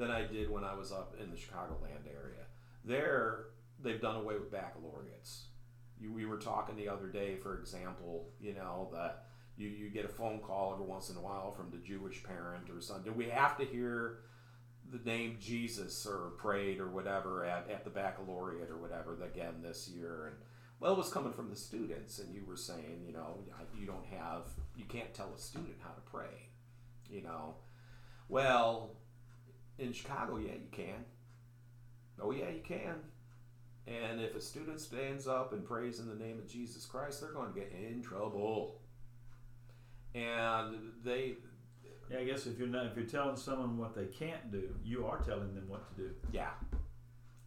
[0.00, 2.44] than I did when I was up in the Chicagoland area.
[2.84, 3.44] There,
[3.80, 5.44] they've done away with baccalaureates.
[6.00, 9.26] You, we were talking the other day, for example, you know, that
[9.58, 12.70] you, you get a phone call every once in a while from the Jewish parent
[12.74, 13.12] or something.
[13.12, 14.20] Do we have to hear
[14.90, 19.90] the name Jesus or prayed or whatever at, at the baccalaureate or whatever again this
[19.94, 20.28] year?
[20.28, 20.36] And
[20.80, 23.44] well, it was coming from the students, and you were saying, you know,
[23.78, 24.44] you don't have,
[24.74, 26.48] you can't tell a student how to pray,
[27.10, 27.56] you know.
[28.30, 28.96] Well,
[29.80, 31.04] in Chicago, yeah, you can.
[32.20, 32.96] Oh, yeah, you can.
[33.86, 37.32] And if a student stands up and prays in the name of Jesus Christ, they're
[37.32, 38.80] going to get in trouble
[40.14, 41.34] and they
[42.10, 45.06] yeah i guess if you're not if you're telling someone what they can't do you
[45.06, 46.50] are telling them what to do yeah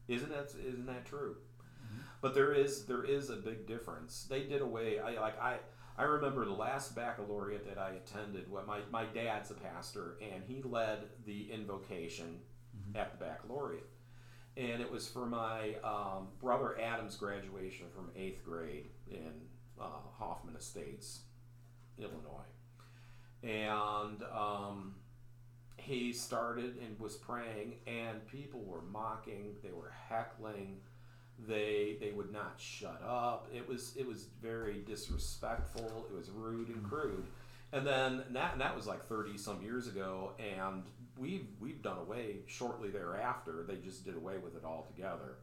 [0.08, 2.02] isn't that isn't that true mm-hmm.
[2.22, 5.58] but there is there is a big difference they did away i like i
[5.98, 10.44] i remember the last baccalaureate that i attended what my, my dad's a pastor and
[10.48, 12.40] he led the invocation
[12.76, 12.98] mm-hmm.
[12.98, 13.90] at the baccalaureate
[14.56, 19.32] and it was for my um, brother adam's graduation from eighth grade in
[19.80, 19.86] uh,
[20.18, 21.22] hoffman estates
[21.98, 22.44] illinois
[23.44, 24.96] and um,
[25.84, 30.78] he started and was praying, and people were mocking, they were heckling,
[31.40, 33.48] they they would not shut up.
[33.54, 36.08] It was it was very disrespectful.
[36.10, 37.26] It was rude and crude.
[37.72, 40.84] And then that and that was like thirty some years ago, and
[41.18, 43.66] we've we've done away shortly thereafter.
[43.68, 45.38] They just did away with it altogether.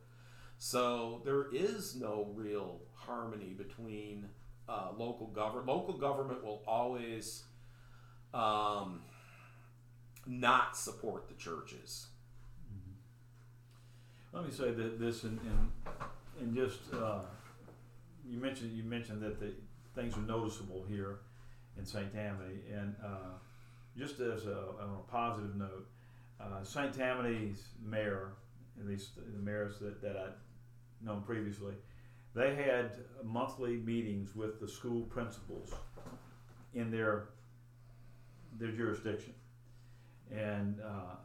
[0.58, 4.28] So there is no real harmony between
[4.68, 5.68] uh, local government.
[5.68, 7.44] Local government will always
[8.34, 9.00] um,
[10.26, 12.09] not support the churches.
[14.32, 15.40] Let me say that this and
[16.40, 17.20] and, just uh,
[18.28, 19.52] you mentioned you mentioned that the
[19.94, 21.18] things are noticeable here
[21.76, 22.12] in St.
[22.12, 23.34] Tammany, and uh,
[23.98, 25.86] just as a, on a positive note,
[26.40, 26.94] uh, St.
[26.94, 28.32] Tammany's mayor,
[28.78, 31.74] at least the mayors that, that I'd known previously,
[32.34, 32.92] they had
[33.24, 35.74] monthly meetings with the school principals
[36.74, 37.30] in their
[38.58, 39.34] their jurisdiction.
[40.30, 41.16] And uh,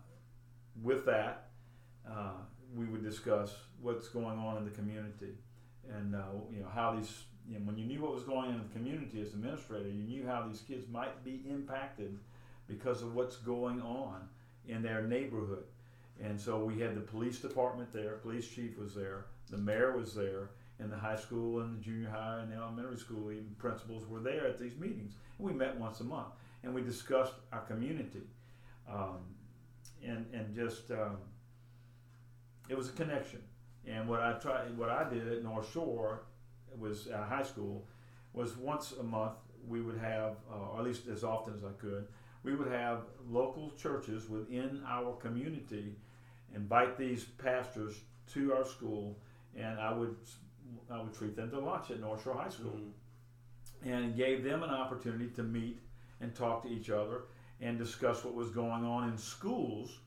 [0.81, 1.49] with that,
[2.09, 2.31] uh,
[2.75, 5.33] we would discuss what's going on in the community,
[5.89, 6.19] and uh,
[6.51, 7.23] you know how these.
[7.47, 10.01] You know, when you knew what was going on in the community as administrator, you
[10.01, 12.17] knew how these kids might be impacted
[12.67, 14.27] because of what's going on
[14.67, 15.65] in their neighborhood.
[16.23, 20.15] And so we had the police department there, police chief was there, the mayor was
[20.15, 20.49] there,
[20.79, 24.19] and the high school and the junior high and the elementary school even principals were
[24.19, 25.13] there at these meetings.
[25.37, 28.23] And we met once a month and we discussed our community.
[28.91, 29.19] Um,
[30.05, 31.17] and, and just, um,
[32.69, 33.41] it was a connection.
[33.87, 36.19] And what I tried, what I did at Northshore
[36.77, 37.87] was at high school,
[38.33, 39.35] was once a month
[39.67, 42.07] we would have, uh, or at least as often as I could,
[42.43, 45.95] we would have local churches within our community
[46.55, 47.95] invite these pastors
[48.33, 49.17] to our school,
[49.55, 50.15] and I would
[50.89, 53.89] I would treat them to lunch at Northshore High School, mm-hmm.
[53.89, 55.79] and gave them an opportunity to meet
[56.21, 57.23] and talk to each other
[57.61, 59.99] and discuss what was going on in schools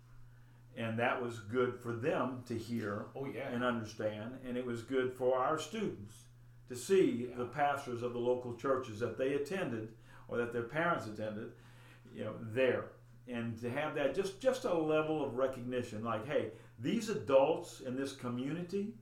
[0.79, 3.49] and that was good for them to hear oh, yeah.
[3.53, 6.14] and understand and it was good for our students
[6.68, 7.37] to see yeah.
[7.37, 9.89] the pastors of the local churches that they attended
[10.29, 11.51] or that their parents attended
[12.14, 12.87] you know there
[13.26, 16.49] and to have that just just a level of recognition like hey
[16.79, 18.95] these adults in this community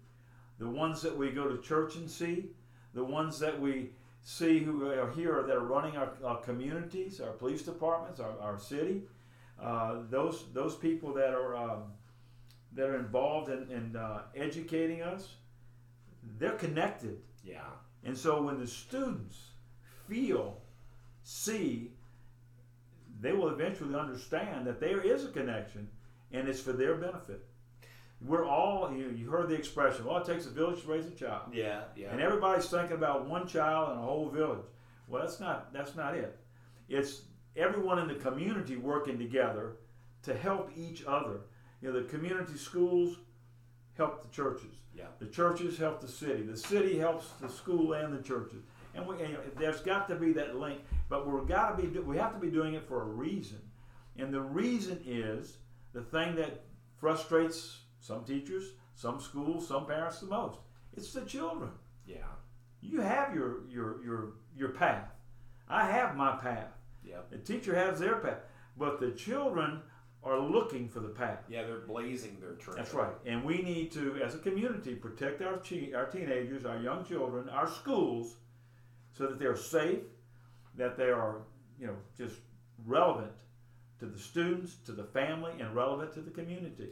[0.58, 2.46] the ones that we go to church and see
[2.94, 3.90] the ones that we
[4.22, 8.58] see who are here that are running our, our communities our police departments our, our
[8.58, 9.02] city
[9.60, 11.82] uh, those those people that are um,
[12.72, 15.34] that are involved in, in uh, educating us
[16.38, 17.60] they're connected yeah
[18.04, 19.38] and so when the students
[20.08, 20.58] feel
[21.22, 21.90] see
[23.20, 25.88] they will eventually understand that there is a connection
[26.32, 27.44] and it's for their benefit.
[28.20, 31.10] We're all, you, you heard the expression, well, it takes a village to raise a
[31.10, 31.52] child.
[31.52, 32.10] Yeah, yeah.
[32.10, 34.64] And everybody's thinking about one child and a whole village.
[35.08, 36.38] Well, that's not, that's not it.
[36.88, 37.22] It's
[37.56, 39.76] everyone in the community working together
[40.22, 41.40] to help each other.
[41.80, 43.16] You know, the community schools
[43.96, 44.74] help the churches.
[44.94, 45.06] Yeah.
[45.18, 46.42] The churches help the city.
[46.42, 48.62] The city helps the school and the churches.
[48.94, 52.16] And, we, and there's got to be that link, but we're got to be we
[52.16, 53.58] have to be doing it for a reason,
[54.16, 55.58] and the reason is
[55.92, 56.64] the thing that
[56.98, 60.58] frustrates some teachers, some schools, some parents the most.
[60.96, 61.72] It's the children.
[62.06, 62.24] Yeah.
[62.80, 65.10] You have your your your your path.
[65.68, 66.75] I have my path.
[67.06, 67.18] Yeah.
[67.30, 68.40] The teacher has their path,
[68.76, 69.80] but the children
[70.22, 71.44] are looking for the path.
[71.48, 72.76] Yeah, they're blazing their trail.
[72.76, 73.14] That's right.
[73.24, 75.62] And we need to, as a community, protect our,
[75.94, 78.34] our teenagers, our young children, our schools,
[79.16, 80.00] so that they're safe,
[80.76, 81.42] that they are,
[81.80, 82.36] you know, just
[82.84, 83.32] relevant
[84.00, 86.90] to the students, to the family, and relevant to the community.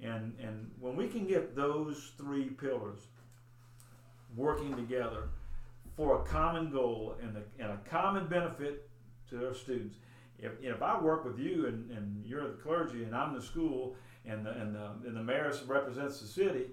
[0.00, 3.00] And and when we can get those three pillars
[4.36, 5.28] working together
[5.96, 8.88] for a common goal and a, and a common benefit
[9.30, 9.96] to their students.
[10.38, 13.96] If, if I work with you and, and you're the clergy and I'm the school
[14.24, 16.66] and the, and the, and the mayor represents the city,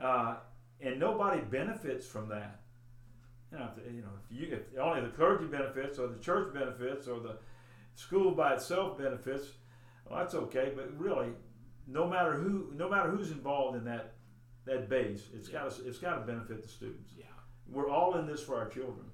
[0.00, 0.36] uh,
[0.80, 2.60] and nobody benefits from that,
[3.50, 6.52] you know, if, you know, if you if only the clergy benefits or the church
[6.52, 7.36] benefits or the
[7.94, 9.46] school by itself benefits,
[10.08, 10.72] well, that's okay.
[10.74, 11.28] But really,
[11.86, 14.14] no matter who, no matter who's involved in that
[14.64, 15.62] that base, it's yeah.
[15.62, 17.12] got to it's got to benefit the students.
[17.16, 17.26] Yeah,
[17.70, 19.06] we're all in this for our children,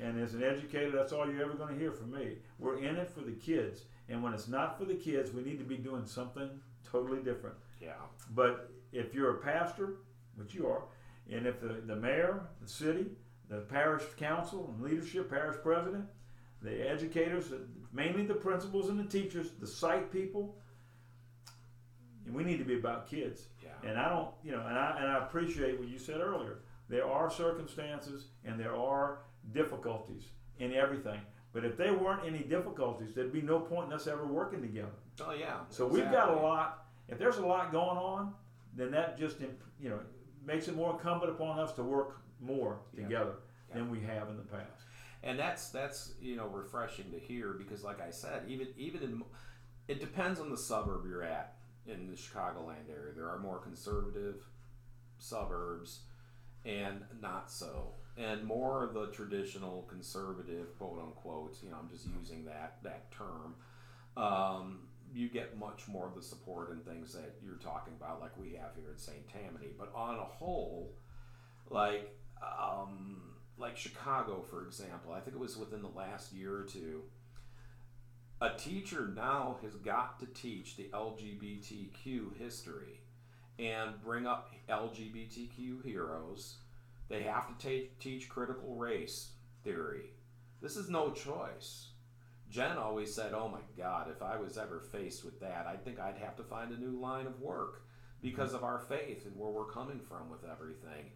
[0.00, 2.38] and as an educator, that's all you're ever going to hear from me.
[2.58, 5.58] We're in it for the kids, and when it's not for the kids, we need
[5.58, 6.48] to be doing something
[6.90, 7.56] totally different.
[7.80, 7.92] Yeah.
[8.34, 9.96] But if you're a pastor,
[10.36, 10.82] which you are,
[11.30, 13.06] and if the, the mayor, the city,
[13.48, 16.04] the parish council and leadership, parish president,
[16.62, 17.52] the educators,
[17.92, 20.56] mainly the principals and the teachers, the site people.
[22.26, 23.46] and we need to be about kids.
[23.62, 23.88] Yeah.
[23.88, 26.58] And I don't, you know, and I and I appreciate what you said earlier.
[26.88, 29.18] There are circumstances and there are
[29.52, 30.24] difficulties
[30.58, 31.20] in everything.
[31.52, 34.88] But if there weren't any difficulties, there'd be no point in us ever working together.
[35.20, 35.60] Oh yeah.
[35.68, 36.00] So exactly.
[36.00, 36.86] we've got a lot.
[37.08, 38.32] If there's a lot going on,
[38.74, 39.36] then that just
[39.80, 39.98] you know
[40.46, 43.34] makes it more incumbent upon us to work more together
[43.68, 43.76] yeah.
[43.76, 44.82] than we have in the past.
[45.22, 49.22] And that's that's you know refreshing to hear because, like I said, even even in
[49.88, 53.12] it depends on the suburb you're at in the Chicagoland area.
[53.14, 54.36] There are more conservative
[55.18, 56.00] suburbs
[56.64, 61.56] and not so, and more of the traditional conservative quote unquote.
[61.62, 63.54] You know, I'm just using that that term.
[64.16, 64.80] Um,
[65.14, 68.52] you get much more of the support and things that you're talking about, like we
[68.52, 69.28] have here at St.
[69.28, 69.72] Tammany.
[69.78, 70.94] But on a whole,
[71.70, 73.20] like um,
[73.58, 77.02] like Chicago, for example, I think it was within the last year or two.
[78.40, 83.00] A teacher now has got to teach the LGBTQ history
[83.58, 86.56] and bring up LGBTQ heroes.
[87.12, 89.32] They have to t- teach critical race
[89.64, 90.14] theory.
[90.62, 91.88] This is no choice.
[92.48, 96.00] Jen always said, Oh my God, if I was ever faced with that, I think
[96.00, 97.82] I'd have to find a new line of work
[98.22, 101.10] because of our faith and where we're coming from with everything.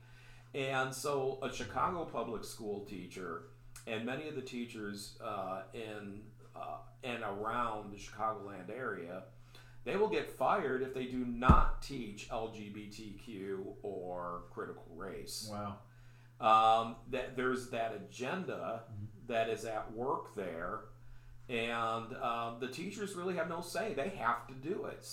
[0.55, 3.45] And so, a Chicago public school teacher
[3.87, 6.21] and many of the teachers uh, in
[6.55, 9.23] uh, and around the Chicagoland area,
[9.85, 15.49] they will get fired if they do not teach LGBTQ or critical race.
[15.51, 15.77] Wow.
[16.41, 18.83] Um, that there's that agenda
[19.27, 20.81] that is at work there,
[21.49, 23.95] and um, the teachers really have no say.
[23.95, 25.09] They have to do it.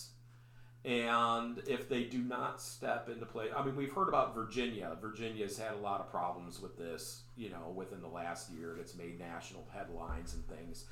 [0.86, 4.98] And if they do not step into play, I mean, we've heard about Virginia.
[5.02, 8.82] Virginia's had a lot of problems with this, you know, within the last year, and
[8.82, 10.86] it's made national headlines and things.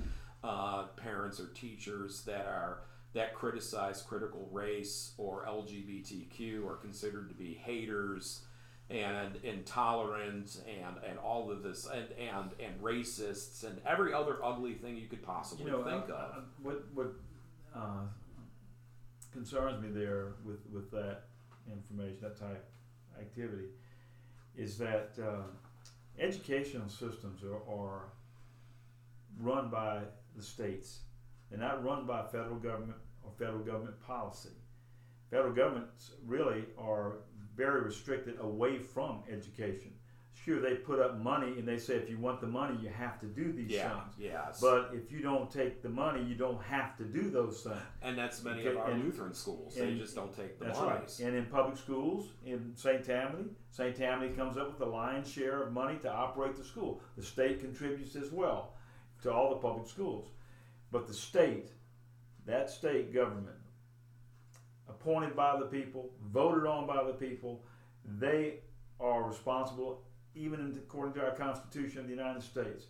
[0.45, 7.36] Uh, parents or teachers that are that criticize critical race or LGBTQ are considered to
[7.36, 8.45] be haters
[8.91, 14.73] and intolerant and, and all of this and, and and racists and every other ugly
[14.73, 16.13] thing you could possibly You know, think uh, of.
[16.13, 17.13] uh, what what
[17.73, 18.03] uh,
[19.31, 21.23] concerns me there with with that
[21.71, 22.65] information, that type
[23.19, 23.67] activity,
[24.57, 25.43] is that uh,
[26.19, 28.09] educational systems are, are
[29.39, 30.01] run by
[30.35, 30.99] the states.
[31.49, 34.49] They're not run by federal government or federal government policy.
[35.29, 37.17] Federal governments really are
[37.55, 39.93] very restricted away from education.
[40.33, 43.19] Sure, they put up money and they say if you want the money, you have
[43.19, 44.15] to do these yeah, things.
[44.17, 44.59] yes.
[44.59, 47.75] But if you don't take the money, you don't have to do those things.
[48.01, 49.75] and that's many of our and- Lutheran schools.
[49.75, 50.91] They and- just don't take the That's money.
[50.91, 51.19] right.
[51.19, 53.05] And in public schools, in St.
[53.05, 53.95] Tammany, St.
[53.95, 57.01] Tammany comes up with the lion's share of money to operate the school.
[57.17, 58.73] The state contributes as well
[59.21, 60.29] to all the public schools.
[60.91, 61.69] But the state,
[62.45, 63.57] that state government,
[64.91, 67.63] appointed by the people, voted on by the people,
[68.19, 68.55] they
[68.99, 70.01] are responsible,
[70.35, 72.85] even according to our Constitution of the United States,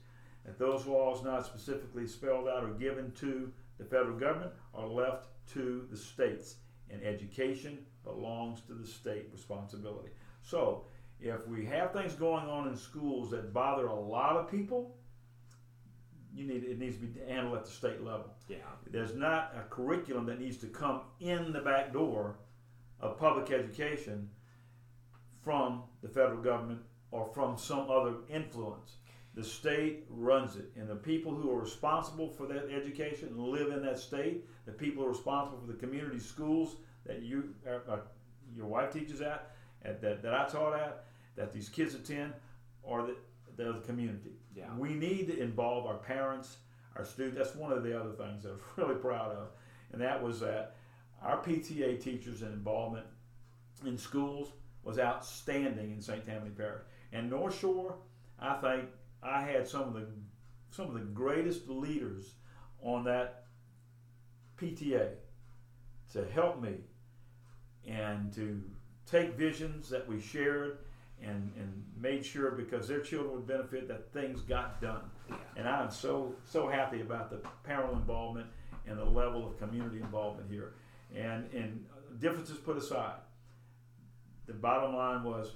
[0.46, 5.28] that those laws not specifically spelled out or given to the federal government are left
[5.54, 6.56] to the states.
[6.90, 10.10] And education belongs to the state responsibility.
[10.42, 10.84] So,
[11.22, 14.98] if we have things going on in schools that bother a lot of people,
[16.34, 18.34] you need it needs to be handled at the state level.
[18.48, 18.58] Yeah.
[18.90, 22.38] There's not a curriculum that needs to come in the back door
[23.00, 24.30] of public education
[25.44, 28.98] from the federal government or from some other influence.
[29.34, 33.82] The state runs it, and the people who are responsible for that education live in
[33.84, 36.76] that state, the people who are responsible for the community schools
[37.06, 38.00] that you, uh, uh,
[38.54, 39.52] your wife teaches at,
[39.84, 41.06] at that, that I taught at,
[41.38, 42.34] that these kids attend,
[42.86, 43.16] are the,
[43.56, 44.32] the community.
[44.56, 44.66] Yeah.
[44.78, 46.58] We need to involve our parents,
[46.96, 47.38] our students.
[47.38, 49.48] That's one of the other things that I was really proud of,
[49.92, 50.76] and that was that
[51.22, 53.06] our PTA teachers and involvement
[53.86, 54.50] in schools
[54.84, 56.26] was outstanding in St.
[56.26, 56.82] Tammany Parish.
[57.14, 57.94] And Northshore,
[58.40, 58.90] I think
[59.22, 60.08] I had some of the
[60.72, 62.36] some of the greatest leaders
[62.82, 63.44] on that
[64.58, 65.10] PTA
[66.14, 66.76] to help me
[67.86, 68.62] and to
[69.06, 70.78] take visions that we shared
[71.24, 75.04] and, and made sure because their children would benefit that things got done.
[75.30, 75.36] Yeah.
[75.58, 78.48] And I'm so so happy about the parental involvement
[78.88, 80.74] and the level of community involvement here.
[81.16, 81.86] And and
[82.20, 83.20] differences put aside,
[84.48, 85.52] the bottom line was,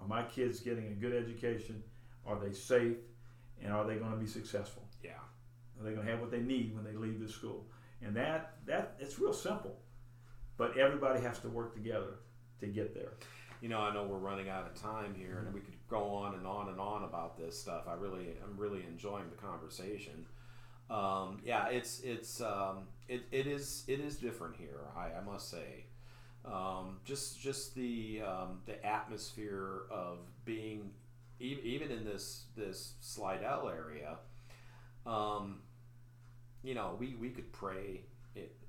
[0.00, 1.82] are my kids getting a good education?
[2.26, 2.96] Are they safe?
[3.62, 4.84] And are they going to be successful?
[5.02, 5.10] Yeah.
[5.78, 7.66] Are they going to have what they need when they leave the school?
[8.02, 9.78] And that that it's real simple,
[10.56, 12.20] but everybody has to work together
[12.60, 13.12] to get there.
[13.60, 16.34] You know, I know we're running out of time here, and we could go on
[16.34, 17.84] and on and on about this stuff.
[17.88, 20.24] I really, I'm really enjoying the conversation.
[20.88, 24.80] Um, yeah, it's it's um, it, it is it is different here.
[24.96, 25.84] I, I must say,
[26.44, 30.90] um, just just the um, the atmosphere of being
[31.38, 34.16] e- even in this this Slidell area.
[35.06, 35.60] Um,
[36.62, 38.02] you know, we we could pray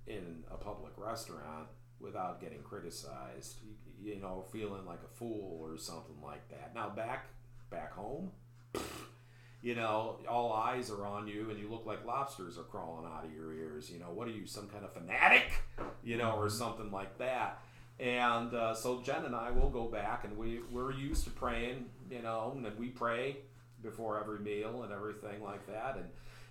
[0.08, 1.68] in a public restaurant
[2.00, 3.58] without getting criticized.
[4.04, 6.74] You know, feeling like a fool or something like that.
[6.74, 7.28] Now back
[7.70, 8.32] back home,
[9.62, 13.26] you know, all eyes are on you, and you look like lobsters are crawling out
[13.26, 13.90] of your ears.
[13.90, 15.52] You know, what are you, some kind of fanatic?
[16.04, 17.60] You know, or something like that.
[18.00, 21.86] And uh, so Jen and I will go back, and we we're used to praying.
[22.10, 23.38] You know, and we pray
[23.84, 26.06] before every meal and everything like that, and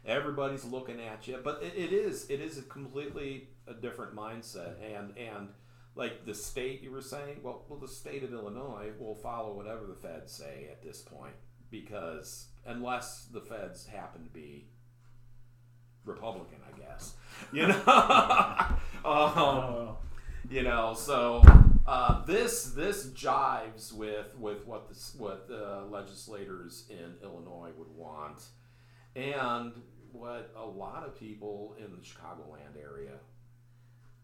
[0.06, 1.39] everybody's looking at you.
[1.43, 5.48] But it, it is it is a completely a different mindset, and and
[5.94, 9.86] like the state you were saying, well, well, the state of Illinois will follow whatever
[9.86, 11.34] the feds say at this point
[11.70, 14.68] because unless the feds happen to be
[16.04, 17.14] Republican, I guess,
[17.52, 17.82] you know,
[19.04, 19.96] um,
[20.50, 21.42] you know, so
[21.86, 28.42] uh, this this jives with with what the what the legislators in Illinois would want,
[29.14, 29.72] and
[30.12, 33.14] what a lot of people in the Chicagoland area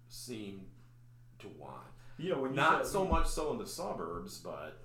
[0.09, 0.63] seem
[1.41, 1.83] to want.
[2.19, 4.79] You know, when you Not so much so in the suburbs, but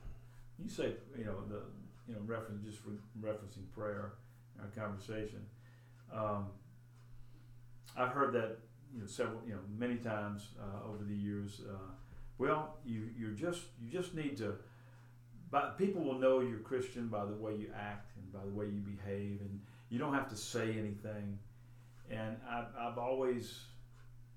[0.61, 1.61] You say, you know, the,
[2.07, 4.14] you know, reference just re- referencing prayer,
[4.60, 5.45] our conversation.
[6.14, 6.48] Um,
[7.98, 8.57] I've heard that,
[8.94, 11.61] you know, several, you know, many times uh, over the years.
[11.68, 11.91] Uh,
[12.38, 14.56] well, you you just you just need to.
[15.49, 18.65] But people will know you're Christian by the way you act and by the way
[18.65, 19.60] you behave, and
[19.90, 21.38] you don't have to say anything.
[22.10, 23.60] And I've, I've always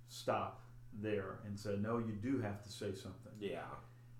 [0.08, 0.63] stopped
[1.00, 3.62] there and said, no, you do have to say something yeah.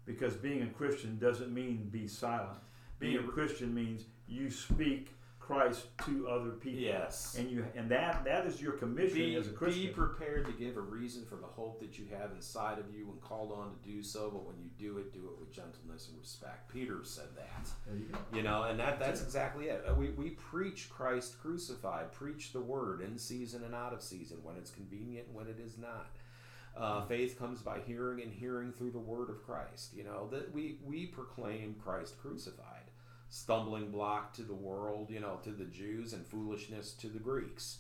[0.05, 2.59] because being a Christian doesn't mean be silent.
[2.98, 5.10] Being a Christian means you speak
[5.44, 6.80] Christ to other people.
[6.80, 7.36] Yes.
[7.38, 9.82] And you and that that is your commission Be, as a Christian.
[9.82, 13.09] be prepared to give a reason for the hope that you have inside of you
[13.09, 16.09] when called on to do so, but when you do it, do it with gentleness
[16.09, 16.72] and respect.
[16.72, 17.68] Peter said that.
[17.86, 18.18] there you go.
[18.34, 19.84] You know, and that that's exactly it.
[19.98, 24.56] We, we preach Christ crucified, preach the word in season and out of season, when
[24.56, 26.06] it's convenient and when it is not.
[26.76, 29.94] Uh, faith comes by hearing, and hearing through the word of Christ.
[29.94, 32.90] You know that we we proclaim Christ crucified,
[33.28, 37.78] stumbling block to the world, you know, to the Jews, and foolishness to the Greeks,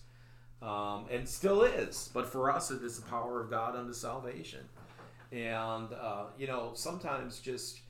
[0.62, 2.08] um, and still is.
[2.14, 4.64] But for us, it is the power of God unto salvation.
[5.32, 7.80] And uh, you know, sometimes just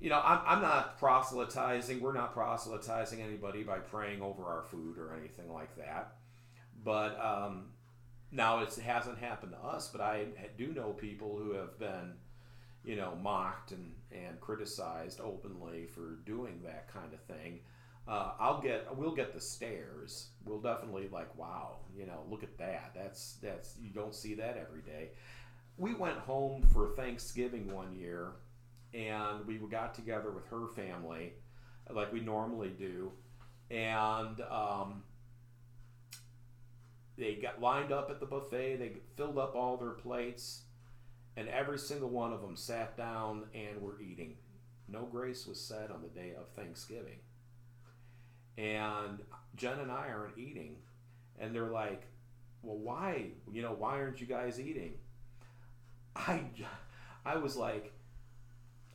[0.00, 2.00] you know, I'm, I'm not proselytizing.
[2.00, 6.14] We're not proselytizing anybody by praying over our food or anything like that.
[6.82, 7.66] But um,
[8.32, 10.26] now it hasn't happened to us, but I
[10.56, 12.14] do know people who have been,
[12.84, 17.60] you know, mocked and, and criticized openly for doing that kind of thing.
[18.08, 20.28] Uh, I'll get, we'll get the stares.
[20.44, 22.92] We'll definitely like, wow, you know, look at that.
[22.94, 25.10] That's that's you don't see that every day.
[25.76, 28.32] We went home for Thanksgiving one year,
[28.94, 31.34] and we got together with her family,
[31.92, 33.12] like we normally do,
[33.70, 35.02] and um,
[37.20, 38.76] they got lined up at the buffet.
[38.76, 40.62] They filled up all their plates,
[41.36, 44.36] and every single one of them sat down and were eating.
[44.88, 47.18] No grace was said on the day of Thanksgiving.
[48.56, 49.20] And
[49.54, 50.76] Jen and I aren't eating,
[51.38, 52.02] and they're like,
[52.62, 53.32] "Well, why?
[53.52, 54.94] You know, why aren't you guys eating?"
[56.16, 56.42] I,
[57.24, 57.92] I was like,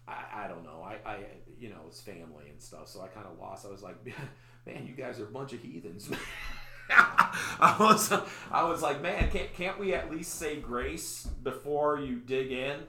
[0.08, 0.84] I, I don't know.
[0.84, 1.20] I, I,
[1.60, 3.66] you know, it's family and stuff, so I kind of lost.
[3.66, 3.96] I was like,
[4.66, 6.10] man, you guys are a bunch of heathens.
[6.90, 8.12] I was,
[8.52, 12.82] I was like, man, can't can't we at least say grace before you dig in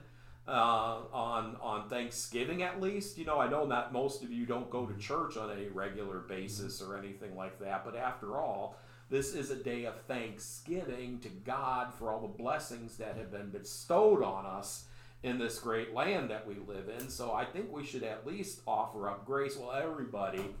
[0.47, 3.17] uh, on on Thanksgiving at least?
[3.17, 6.19] You know, I know that most of you don't go to church on a regular
[6.19, 8.77] basis or anything like that, but after all.
[9.09, 13.49] This is a day of thanksgiving to God for all the blessings that have been
[13.51, 14.83] bestowed on us
[15.23, 17.09] in this great land that we live in.
[17.09, 19.55] So I think we should at least offer up grace.
[19.57, 20.53] Well, everybody,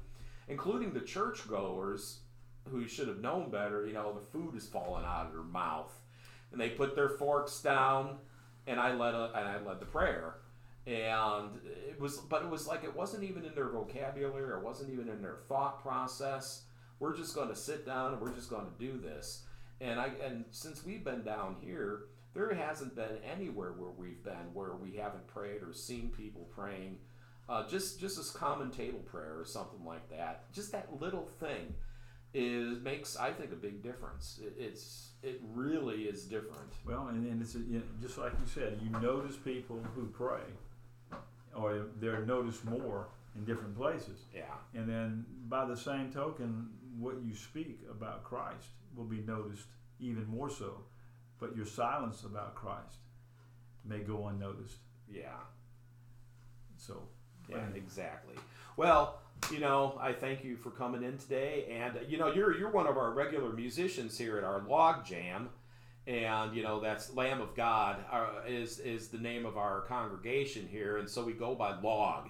[0.47, 2.19] including the churchgoers
[2.69, 5.91] who should have known better, you know, the food is falling out of their mouth.
[6.51, 8.17] And they put their forks down
[8.67, 10.35] and I led a, and I led the prayer.
[10.85, 14.91] And it was but it was like it wasn't even in their vocabulary it wasn't
[14.91, 16.63] even in their thought process.
[16.99, 19.43] We're just going to sit down and we're just going to do this.
[19.81, 24.53] And I and since we've been down here, there hasn't been anywhere where we've been
[24.53, 26.97] where we haven't prayed or seen people praying.
[27.49, 30.51] Uh, just just this common table prayer or something like that.
[30.53, 31.73] Just that little thing
[32.33, 34.39] is makes I think a big difference.
[34.43, 36.71] It, it's it really is different.
[36.85, 40.05] Well, and, and it's a, you know, just like you said, you notice people who
[40.05, 40.41] pray,
[41.55, 44.19] or they're noticed more in different places.
[44.33, 44.43] Yeah.
[44.73, 49.67] And then by the same token, what you speak about Christ will be noticed
[49.99, 50.83] even more so.
[51.39, 52.97] But your silence about Christ
[53.85, 54.77] may go unnoticed.
[55.11, 55.37] Yeah.
[56.77, 57.03] So,
[57.49, 58.35] Yeah, exactly.
[58.75, 59.19] Well,
[59.51, 62.71] you know, I thank you for coming in today, and uh, you know, you're you're
[62.71, 65.49] one of our regular musicians here at our log jam,
[66.05, 70.67] and you know that's Lamb of God uh, is is the name of our congregation
[70.69, 72.29] here, and so we go by log.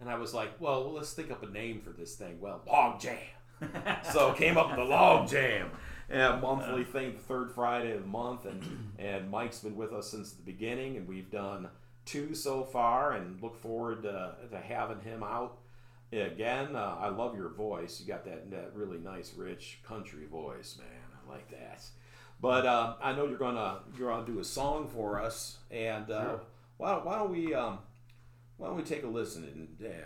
[0.00, 2.40] And I was like, well, let's think up a name for this thing.
[2.40, 3.18] Well, log jam.
[4.12, 5.70] so came up with the log jam.
[6.10, 10.10] A monthly thing, the third Friday of the month, and and Mike's been with us
[10.10, 11.68] since the beginning, and we've done
[12.04, 15.58] two so far, and look forward to, to having him out
[16.12, 16.74] again.
[16.76, 18.00] Uh, I love your voice.
[18.00, 20.88] You got that that really nice, rich country voice, man.
[21.26, 21.82] I like that.
[22.40, 26.22] But uh, I know you're gonna you're gonna do a song for us, and uh,
[26.22, 26.40] Sure.
[26.76, 27.78] why don't, why don't we um,
[28.56, 30.04] why don't we take a listen and, and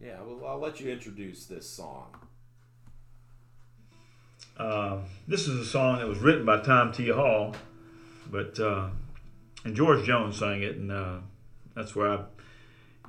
[0.00, 2.14] yeah, well, I'll let you introduce this song.
[4.56, 4.98] Uh,
[5.28, 7.08] this is a song that was written by Tom T.
[7.10, 7.54] Hall,
[8.30, 8.88] but uh,
[9.64, 11.18] and George Jones sang it, and uh,
[11.76, 12.24] that's where I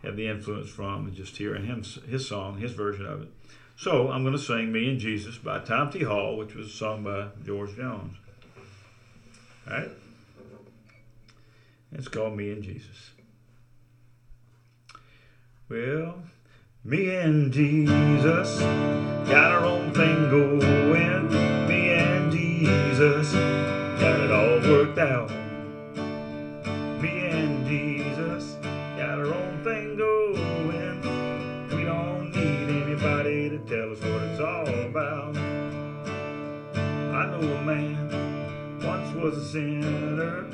[0.03, 3.29] have the influence from, and just hearing him his song, his version of it.
[3.75, 6.03] So I'm going to sing "Me and Jesus" by Tom T.
[6.03, 8.17] Hall, which was sung by George Jones.
[9.67, 9.89] All right.
[11.91, 13.11] It's called Me and Jesus.
[15.69, 16.23] Well,
[16.83, 21.29] me and Jesus got our own thing going.
[21.67, 25.48] Me and Jesus got it all worked out.
[37.39, 40.45] Know a man once was a sinner.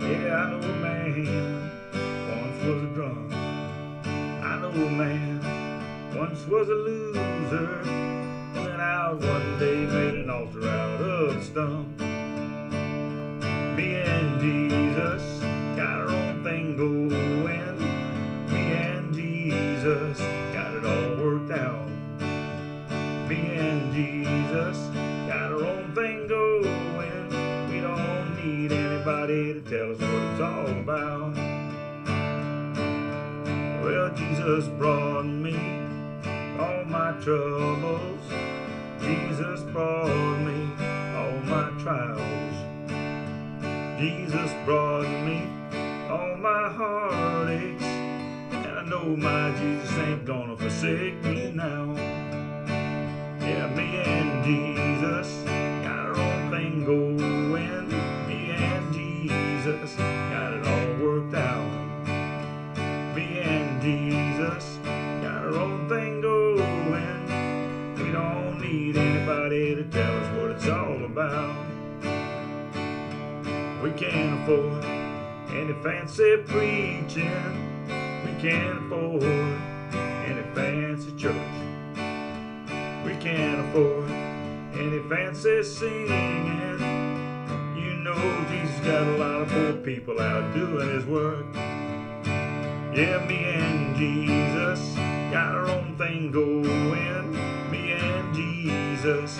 [0.00, 1.70] Yeah, I know a man
[2.28, 3.32] once was a drunk.
[3.32, 7.82] I know a man once was a loser.
[8.54, 11.98] Went out one day, made an altar out of a stump.
[13.76, 15.35] Me and Jesus
[30.86, 31.34] about.
[33.82, 35.56] Well, Jesus brought me
[36.60, 38.22] all my troubles.
[39.00, 40.70] Jesus brought me
[41.16, 42.56] all my trials.
[43.98, 45.42] Jesus brought me
[46.08, 47.82] all my heartaches.
[48.52, 51.94] And I know my Jesus ain't gonna forsake me now.
[53.40, 55.34] Yeah, me and Jesus
[55.82, 57.88] got our own thing going.
[58.28, 59.98] Me and Jesus
[71.16, 71.56] about.
[73.82, 74.84] We can't afford
[75.50, 77.86] any fancy preaching.
[78.24, 81.56] We can't afford any fancy church.
[83.06, 84.10] We can't afford
[84.74, 86.80] any fancy singing.
[87.78, 91.46] You know Jesus got a lot of poor people out doing his work.
[92.94, 94.94] Yeah, me and Jesus
[95.32, 97.32] got our own thing going.
[97.70, 99.38] Me and Jesus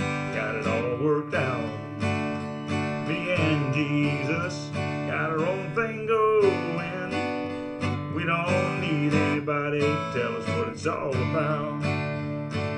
[8.27, 11.81] don't need anybody to tell us what it's all about.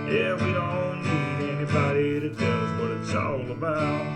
[0.06, 4.06] Yeah, we don't need anybody to tell us what it's all about.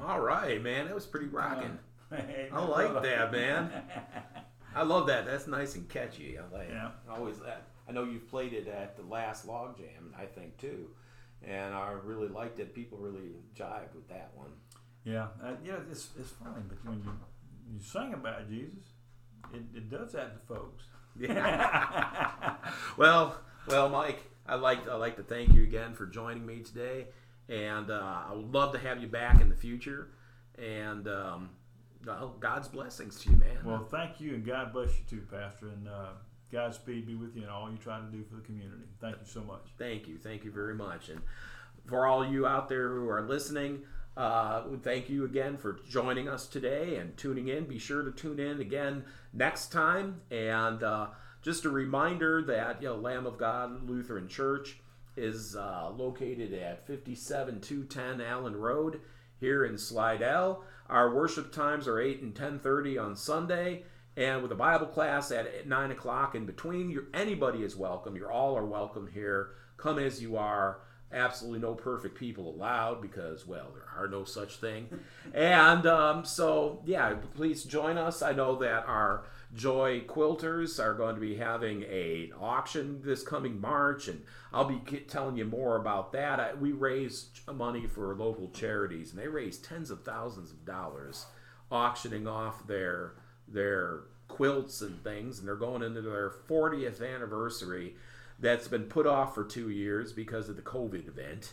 [0.00, 0.86] All right, man.
[0.86, 1.78] That was pretty rocking.
[2.10, 3.70] Hey, I like that, man.
[4.74, 5.26] I love that.
[5.26, 6.36] That's nice and catchy.
[6.36, 6.68] I like.
[6.68, 6.90] Yeah.
[7.08, 7.68] I always that.
[7.88, 10.88] I know you've played it at the last log jam, I think too,
[11.46, 12.74] and I really liked it.
[12.74, 14.50] People really jived with that one.
[15.04, 17.10] Yeah, uh, yeah, it's, it's funny, but when you
[17.72, 18.84] you sing about Jesus,
[19.54, 20.84] it, it does that to folks.
[21.18, 22.54] Yeah.
[22.96, 23.36] well,
[23.68, 27.06] well, Mike, I like I like to thank you again for joining me today,
[27.48, 30.08] and uh, I would love to have you back in the future.
[30.58, 31.50] And um,
[32.06, 33.58] well, God's blessings to you, man.
[33.64, 36.10] Well, thank you, and God bless you too, Pastor, and uh,
[36.52, 38.84] Godspeed be with you and all you try to do for the community.
[39.00, 39.62] Thank you so much.
[39.78, 40.18] Thank you.
[40.18, 41.08] Thank you very much.
[41.08, 41.20] And
[41.86, 43.82] for all you out there who are listening,
[44.16, 47.64] uh, thank you again for joining us today and tuning in.
[47.64, 50.20] Be sure to tune in again next time.
[50.30, 51.08] And uh,
[51.42, 54.78] just a reminder that you know, Lamb of God Lutheran Church
[55.16, 59.00] is uh, located at 57210 Allen Road
[59.38, 60.64] here in Slidell.
[60.88, 63.84] Our worship times are 8 and 10:30 on Sunday,
[64.16, 66.90] and with a Bible class at 9 o'clock in between.
[66.90, 68.16] You're, anybody is welcome.
[68.16, 69.50] You're all are welcome here.
[69.76, 70.80] Come as you are.
[71.12, 74.88] Absolutely no perfect people allowed because, well, there are no such thing.
[75.34, 78.22] and um, so, yeah, please join us.
[78.22, 79.24] I know that our
[79.54, 84.22] Joy Quilters are going to be having a auction this coming March, and
[84.52, 86.38] I'll be telling you more about that.
[86.38, 91.26] I, we raise money for local charities, and they raise tens of thousands of dollars
[91.72, 93.14] auctioning off their
[93.50, 97.96] their quilts and things, and they're going into their 40th anniversary.
[98.38, 101.52] That's been put off for two years because of the COVID event.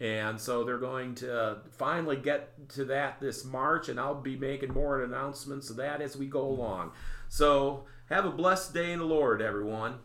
[0.00, 4.72] And so they're going to finally get to that this March, and I'll be making
[4.72, 6.92] more announcements of that as we go along.
[7.28, 9.98] So have a blessed day in the Lord, everyone.